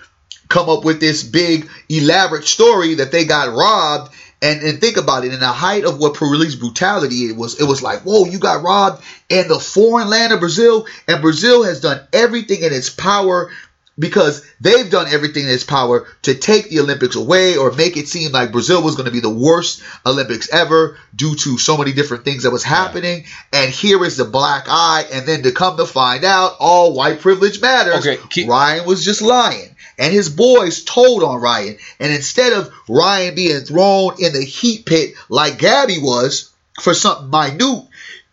[0.49, 4.13] come up with this big elaborate story that they got robbed.
[4.41, 7.63] And, and think about it, in the height of what police brutality it was, it
[7.63, 11.79] was like, whoa, you got robbed in the foreign land of Brazil, and Brazil has
[11.79, 13.49] done everything in its power
[13.97, 18.07] because they've done everything in its power to take the Olympics away or make it
[18.07, 21.93] seem like Brazil was going to be the worst Olympics ever due to so many
[21.93, 23.25] different things that was happening.
[23.53, 27.21] And here is the black eye, and then to come to find out, all white
[27.21, 28.05] privilege matters.
[28.05, 29.75] Okay, keep- Ryan was just lying.
[29.97, 31.77] And his boys told on Ryan.
[32.01, 37.29] And instead of Ryan being thrown in the heat pit like Gabby was for something
[37.29, 37.85] minute,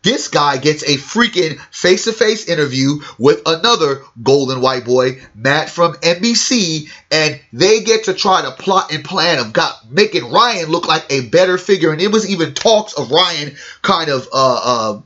[0.03, 5.71] this guy gets a freaking face to face interview with another golden white boy, Matt
[5.71, 10.71] from NBC, and they get to try to plot and plan of got making Ryan
[10.71, 11.93] look like a better figure.
[11.93, 15.01] And it was even talks of Ryan kind of uh uh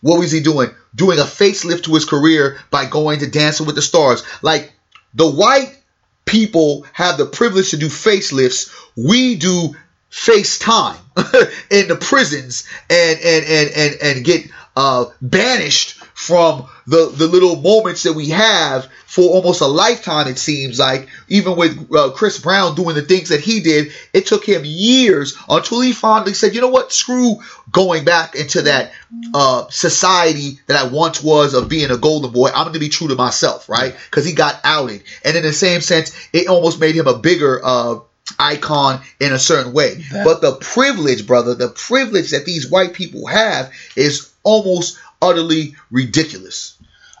[0.00, 0.70] what was he doing?
[0.94, 4.22] Doing a facelift to his career by going to Dancing with the Stars.
[4.42, 4.72] Like
[5.14, 5.76] the white
[6.24, 8.72] people have the privilege to do facelifts.
[8.96, 9.74] We do
[10.16, 10.96] FaceTime
[11.70, 17.56] in the prisons and and and and, and get uh, banished from the the little
[17.56, 20.26] moments that we have for almost a lifetime.
[20.26, 24.26] It seems like even with uh, Chris Brown doing the things that he did, it
[24.26, 26.94] took him years until he finally said, "You know what?
[26.94, 27.36] Screw
[27.70, 28.92] going back into that
[29.34, 32.48] uh, society that I once was of being a golden boy.
[32.48, 33.94] I'm going to be true to myself, right?
[34.10, 37.60] Because he got outed, and in the same sense, it almost made him a bigger
[37.62, 38.00] uh,
[38.38, 39.94] icon in a certain way.
[40.12, 45.76] That- but the privilege, brother, the privilege that these white people have is almost utterly
[45.90, 46.74] ridiculous.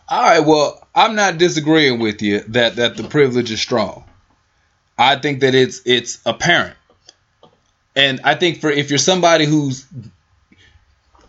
[0.08, 4.04] All right, well, I'm not disagreeing with you that that the privilege is strong.
[4.98, 6.76] I think that it's it's apparent.
[7.94, 9.84] And I think for if you're somebody who's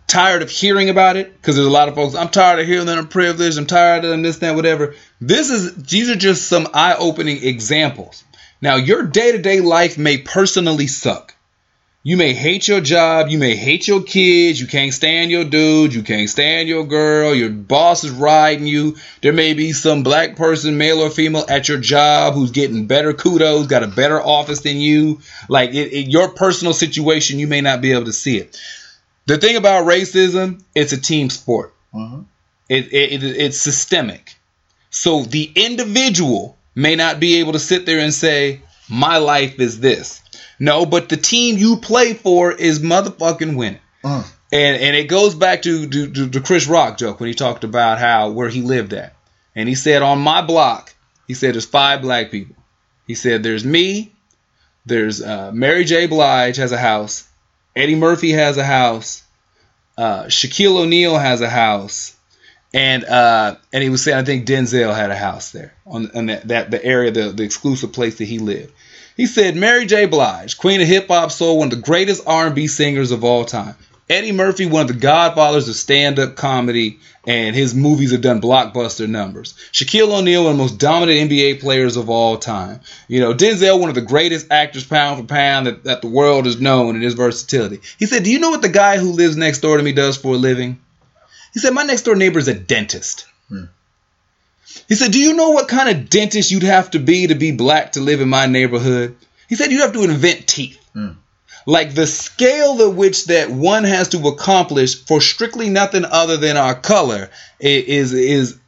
[0.06, 2.86] tired of hearing about it, because there's a lot of folks, I'm tired of hearing
[2.86, 4.96] that I'm privileged, I'm tired of them, this, that, whatever.
[5.20, 8.24] This is these are just some eye-opening examples.
[8.62, 11.36] Now, your day-to-day life may personally suck.
[12.04, 13.28] You may hate your job.
[13.28, 14.62] You may hate your kids.
[14.62, 15.94] You can't stand your dude.
[15.94, 17.36] You can't stand your girl.
[17.36, 18.96] Your boss is riding you.
[19.22, 23.14] There may be some black person, male or female, at your job who's getting better
[23.14, 25.20] kudos, got a better office than you.
[25.50, 28.58] Like it, it, your personal situation, you may not be able to see it.
[29.26, 31.74] The thing about racism, it's a team sport.
[31.94, 32.22] Uh-huh.
[32.70, 34.36] It, it, it, it's systemic.
[34.90, 39.80] So the individual may not be able to sit there and say, my life is
[39.80, 40.22] this.
[40.60, 43.82] No, but the team you play for is motherfucking winning.
[44.04, 47.34] Uh, And and it goes back to, to, to the Chris Rock joke when he
[47.36, 49.14] talked about how where he lived at.
[49.56, 50.94] And he said on my block,
[51.28, 52.56] he said there's five black people.
[53.08, 54.14] He said there's me,
[54.86, 56.08] there's uh, Mary J.
[56.08, 57.28] Blige has a house,
[57.76, 59.24] Eddie Murphy has a house,
[59.98, 62.16] uh, Shaquille O'Neal has a house,
[62.78, 66.28] and uh, and he was saying I think Denzel had a house there on, on
[66.28, 68.72] that, that the area the, the exclusive place that he lived.
[69.16, 70.06] He said Mary J.
[70.06, 73.76] Blige, Queen of Hip Hop Soul, one of the greatest R&B singers of all time.
[74.10, 79.10] Eddie Murphy, one of the godfathers of stand-up comedy, and his movies have done blockbuster
[79.10, 79.56] numbers.
[79.74, 82.80] Shaquille O'Neal, one of the most dominant NBA players of all time.
[83.10, 86.46] You know, Denzel, one of the greatest actors pound for pound that, that the world
[86.46, 87.82] has known in his versatility.
[87.98, 90.16] He said, Do you know what the guy who lives next door to me does
[90.16, 90.80] for a living?
[91.58, 93.26] He said, My next door neighbor is a dentist.
[93.50, 93.64] Hmm.
[94.88, 97.52] He said, Do you know what kind of dentist you'd have to be to be
[97.52, 99.16] black to live in my neighborhood?
[99.50, 100.80] He said, You'd have to invent teeth.
[100.94, 101.14] Hmm.
[101.66, 106.58] Like the scale at which that one has to accomplish for strictly nothing other than
[106.58, 108.60] our color is is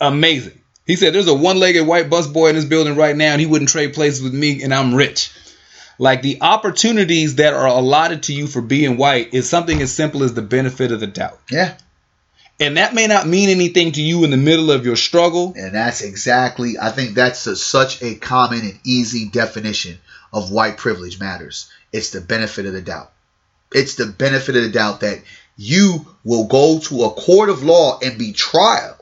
[0.00, 0.58] amazing.
[0.84, 3.46] He said, There's a one legged white busboy in this building right now, and he
[3.46, 5.30] wouldn't trade places with me, and I'm rich.
[5.96, 10.24] Like the opportunities that are allotted to you for being white is something as simple
[10.24, 11.38] as the benefit of the doubt.
[11.48, 11.76] yeah.
[12.62, 15.52] And that may not mean anything to you in the middle of your struggle.
[15.56, 19.98] And that's exactly, I think that's a, such a common and easy definition
[20.32, 21.68] of white privilege matters.
[21.92, 23.10] It's the benefit of the doubt.
[23.72, 25.22] It's the benefit of the doubt that
[25.56, 28.94] you will go to a court of law and be tried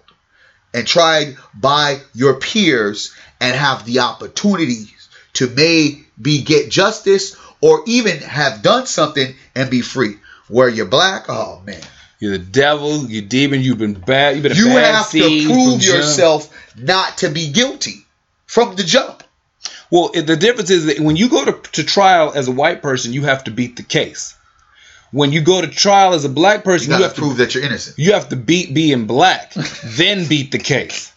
[0.72, 4.90] and tried by your peers and have the opportunities
[5.34, 10.16] to maybe get justice or even have done something and be free.
[10.48, 11.82] Where you're black, oh man.
[12.20, 15.18] You're the devil, you're demon, you've been bad, you've been a You bad have to
[15.46, 15.82] prove jump.
[15.82, 18.04] yourself not to be guilty
[18.46, 19.24] from the jump.
[19.90, 23.12] Well, the difference is that when you go to, to trial as a white person,
[23.12, 24.36] you have to beat the case.
[25.12, 27.54] When you go to trial as a black person, you, gotta have to prove that
[27.54, 27.98] you're innocent.
[27.98, 29.52] you have to beat being black,
[29.84, 31.12] then beat the case.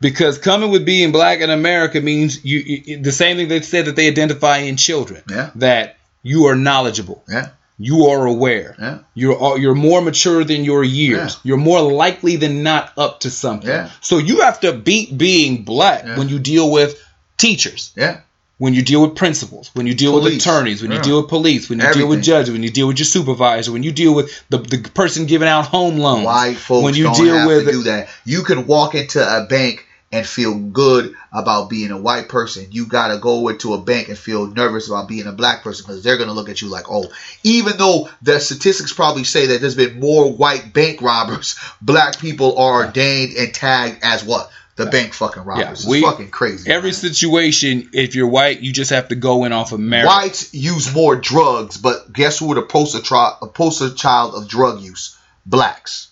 [0.00, 3.86] Because coming with being black in America means you, you the same thing they said
[3.86, 5.22] that they identify in children.
[5.30, 5.50] Yeah.
[5.54, 7.24] That you are knowledgeable.
[7.26, 7.50] Yeah.
[7.78, 8.76] You are aware.
[8.78, 8.98] Yeah.
[9.14, 11.34] You're you're more mature than your years.
[11.34, 11.40] Yeah.
[11.48, 13.68] You're more likely than not up to something.
[13.68, 13.90] Yeah.
[14.00, 17.00] So you have to beat being black when you deal with
[17.36, 18.20] teachers, Yeah.
[18.58, 21.68] when you deal with principals, when you deal with attorneys, when you deal with police,
[21.68, 22.22] when you deal with Everything.
[22.22, 25.48] judges, when you deal with your supervisor, when you deal with the, the person giving
[25.48, 26.24] out home loans.
[26.24, 28.08] White folks when you don't deal have with to do that.
[28.24, 32.68] You can walk into a bank and feel good about being a white person.
[32.70, 36.04] You gotta go into a bank and feel nervous about being a black person because
[36.04, 37.12] they're gonna look at you like, oh,
[37.42, 42.56] even though the statistics probably say that there's been more white bank robbers, black people
[42.58, 44.52] are ordained and tagged as what?
[44.76, 45.80] The bank fucking robbers.
[45.80, 46.70] it's we- fucking crazy.
[46.70, 46.94] every man.
[46.94, 50.06] situation, if you're white, you just have to go in off of merit.
[50.06, 55.18] Whites use more drugs, but guess who the poster, tri- poster child of drug use?
[55.44, 56.08] Blacks.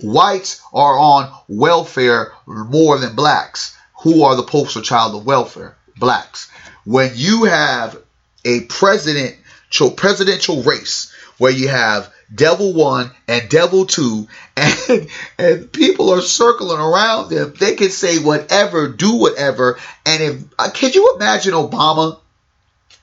[0.00, 3.76] Whites are on welfare more than blacks.
[4.02, 5.76] Who are the poster child of welfare?
[5.96, 6.50] Blacks.
[6.84, 7.96] When you have
[8.44, 14.26] a presidential presidential race where you have devil one and devil two
[14.56, 20.42] and and people are circling around them they can say whatever do whatever and if
[20.58, 22.18] uh, could you imagine obama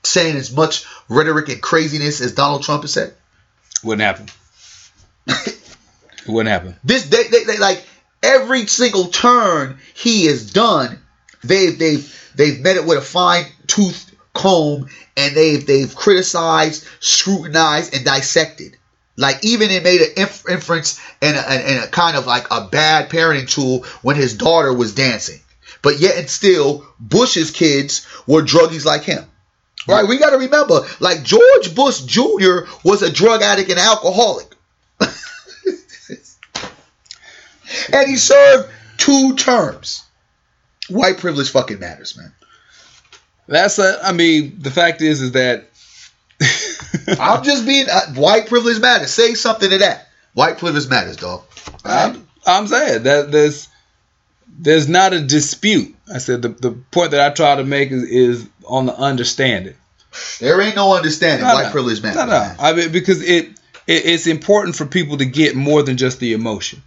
[0.03, 3.13] saying as much rhetoric and craziness as donald trump has said
[3.83, 4.27] Wouldn't happen.
[6.29, 6.75] it wouldn't happen.
[6.83, 7.85] this they, they, they like
[8.21, 10.99] every single turn he has done
[11.43, 17.95] they've they've they've met it with a fine tooth comb and they've they've criticized scrutinized
[17.95, 18.77] and dissected
[19.17, 22.67] like even it made an inf- inference and a, and a kind of like a
[22.67, 25.39] bad parenting tool when his daughter was dancing
[25.81, 29.25] but yet and still bush's kids were druggies like him
[29.87, 30.07] Right?
[30.07, 32.69] We got to remember, like George Bush Jr.
[32.83, 34.48] was a drug addict and alcoholic.
[37.93, 40.03] And he served two terms.
[40.89, 42.33] White privilege fucking matters, man.
[43.47, 43.99] That's a.
[44.03, 45.69] I mean, the fact is, is that
[47.19, 49.11] I'm just being uh, white privilege matters.
[49.11, 50.07] Say something to that.
[50.33, 51.43] White privilege matters, dog.
[51.83, 53.67] I'm, I'm saying that there's
[54.47, 55.95] there's not a dispute.
[56.13, 59.75] I said the, the point that I try to make is, is on the understanding.
[60.39, 61.45] There ain't no understanding.
[61.45, 61.71] No, white no.
[61.71, 62.17] privilege matters.
[62.17, 62.31] No, no.
[62.31, 62.55] man.
[62.59, 63.47] I mean because it,
[63.87, 66.81] it it's important for people to get more than just the emotion.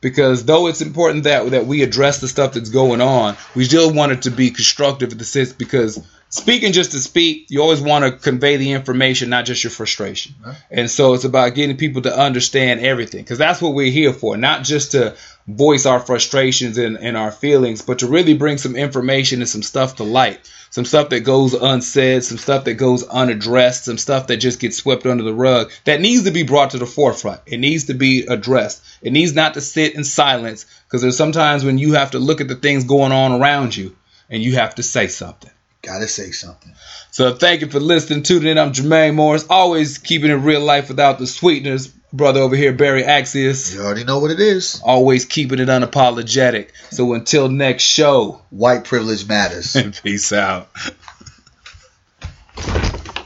[0.00, 3.92] Because though it's important that that we address the stuff that's going on, we still
[3.92, 6.04] want it to be constructive in the sense because
[6.36, 10.34] speaking just to speak, you always want to convey the information, not just your frustration.
[10.44, 10.56] Right.
[10.70, 14.36] And so it's about getting people to understand everything because that's what we're here for,
[14.36, 15.16] not just to
[15.46, 19.62] voice our frustrations and, and our feelings, but to really bring some information and some
[19.62, 20.40] stuff to light.
[20.70, 24.76] Some stuff that goes unsaid, some stuff that goes unaddressed, some stuff that just gets
[24.76, 27.40] swept under the rug that needs to be brought to the forefront.
[27.46, 28.82] It needs to be addressed.
[29.00, 32.40] It needs not to sit in silence because there's sometimes when you have to look
[32.40, 33.96] at the things going on around you
[34.28, 35.50] and you have to say something.
[35.86, 36.72] Gotta say something.
[37.12, 38.24] So thank you for listening.
[38.24, 38.58] Tuning in.
[38.58, 39.46] I'm Jermaine Morris.
[39.48, 41.86] Always keeping it real life without the sweeteners.
[42.12, 43.72] Brother over here, Berry Accius.
[43.72, 44.80] You already know what it is.
[44.84, 46.70] Always keeping it unapologetic.
[46.90, 49.76] So until next show, White privilege matters.
[50.02, 50.70] peace out.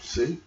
[0.02, 0.36] See?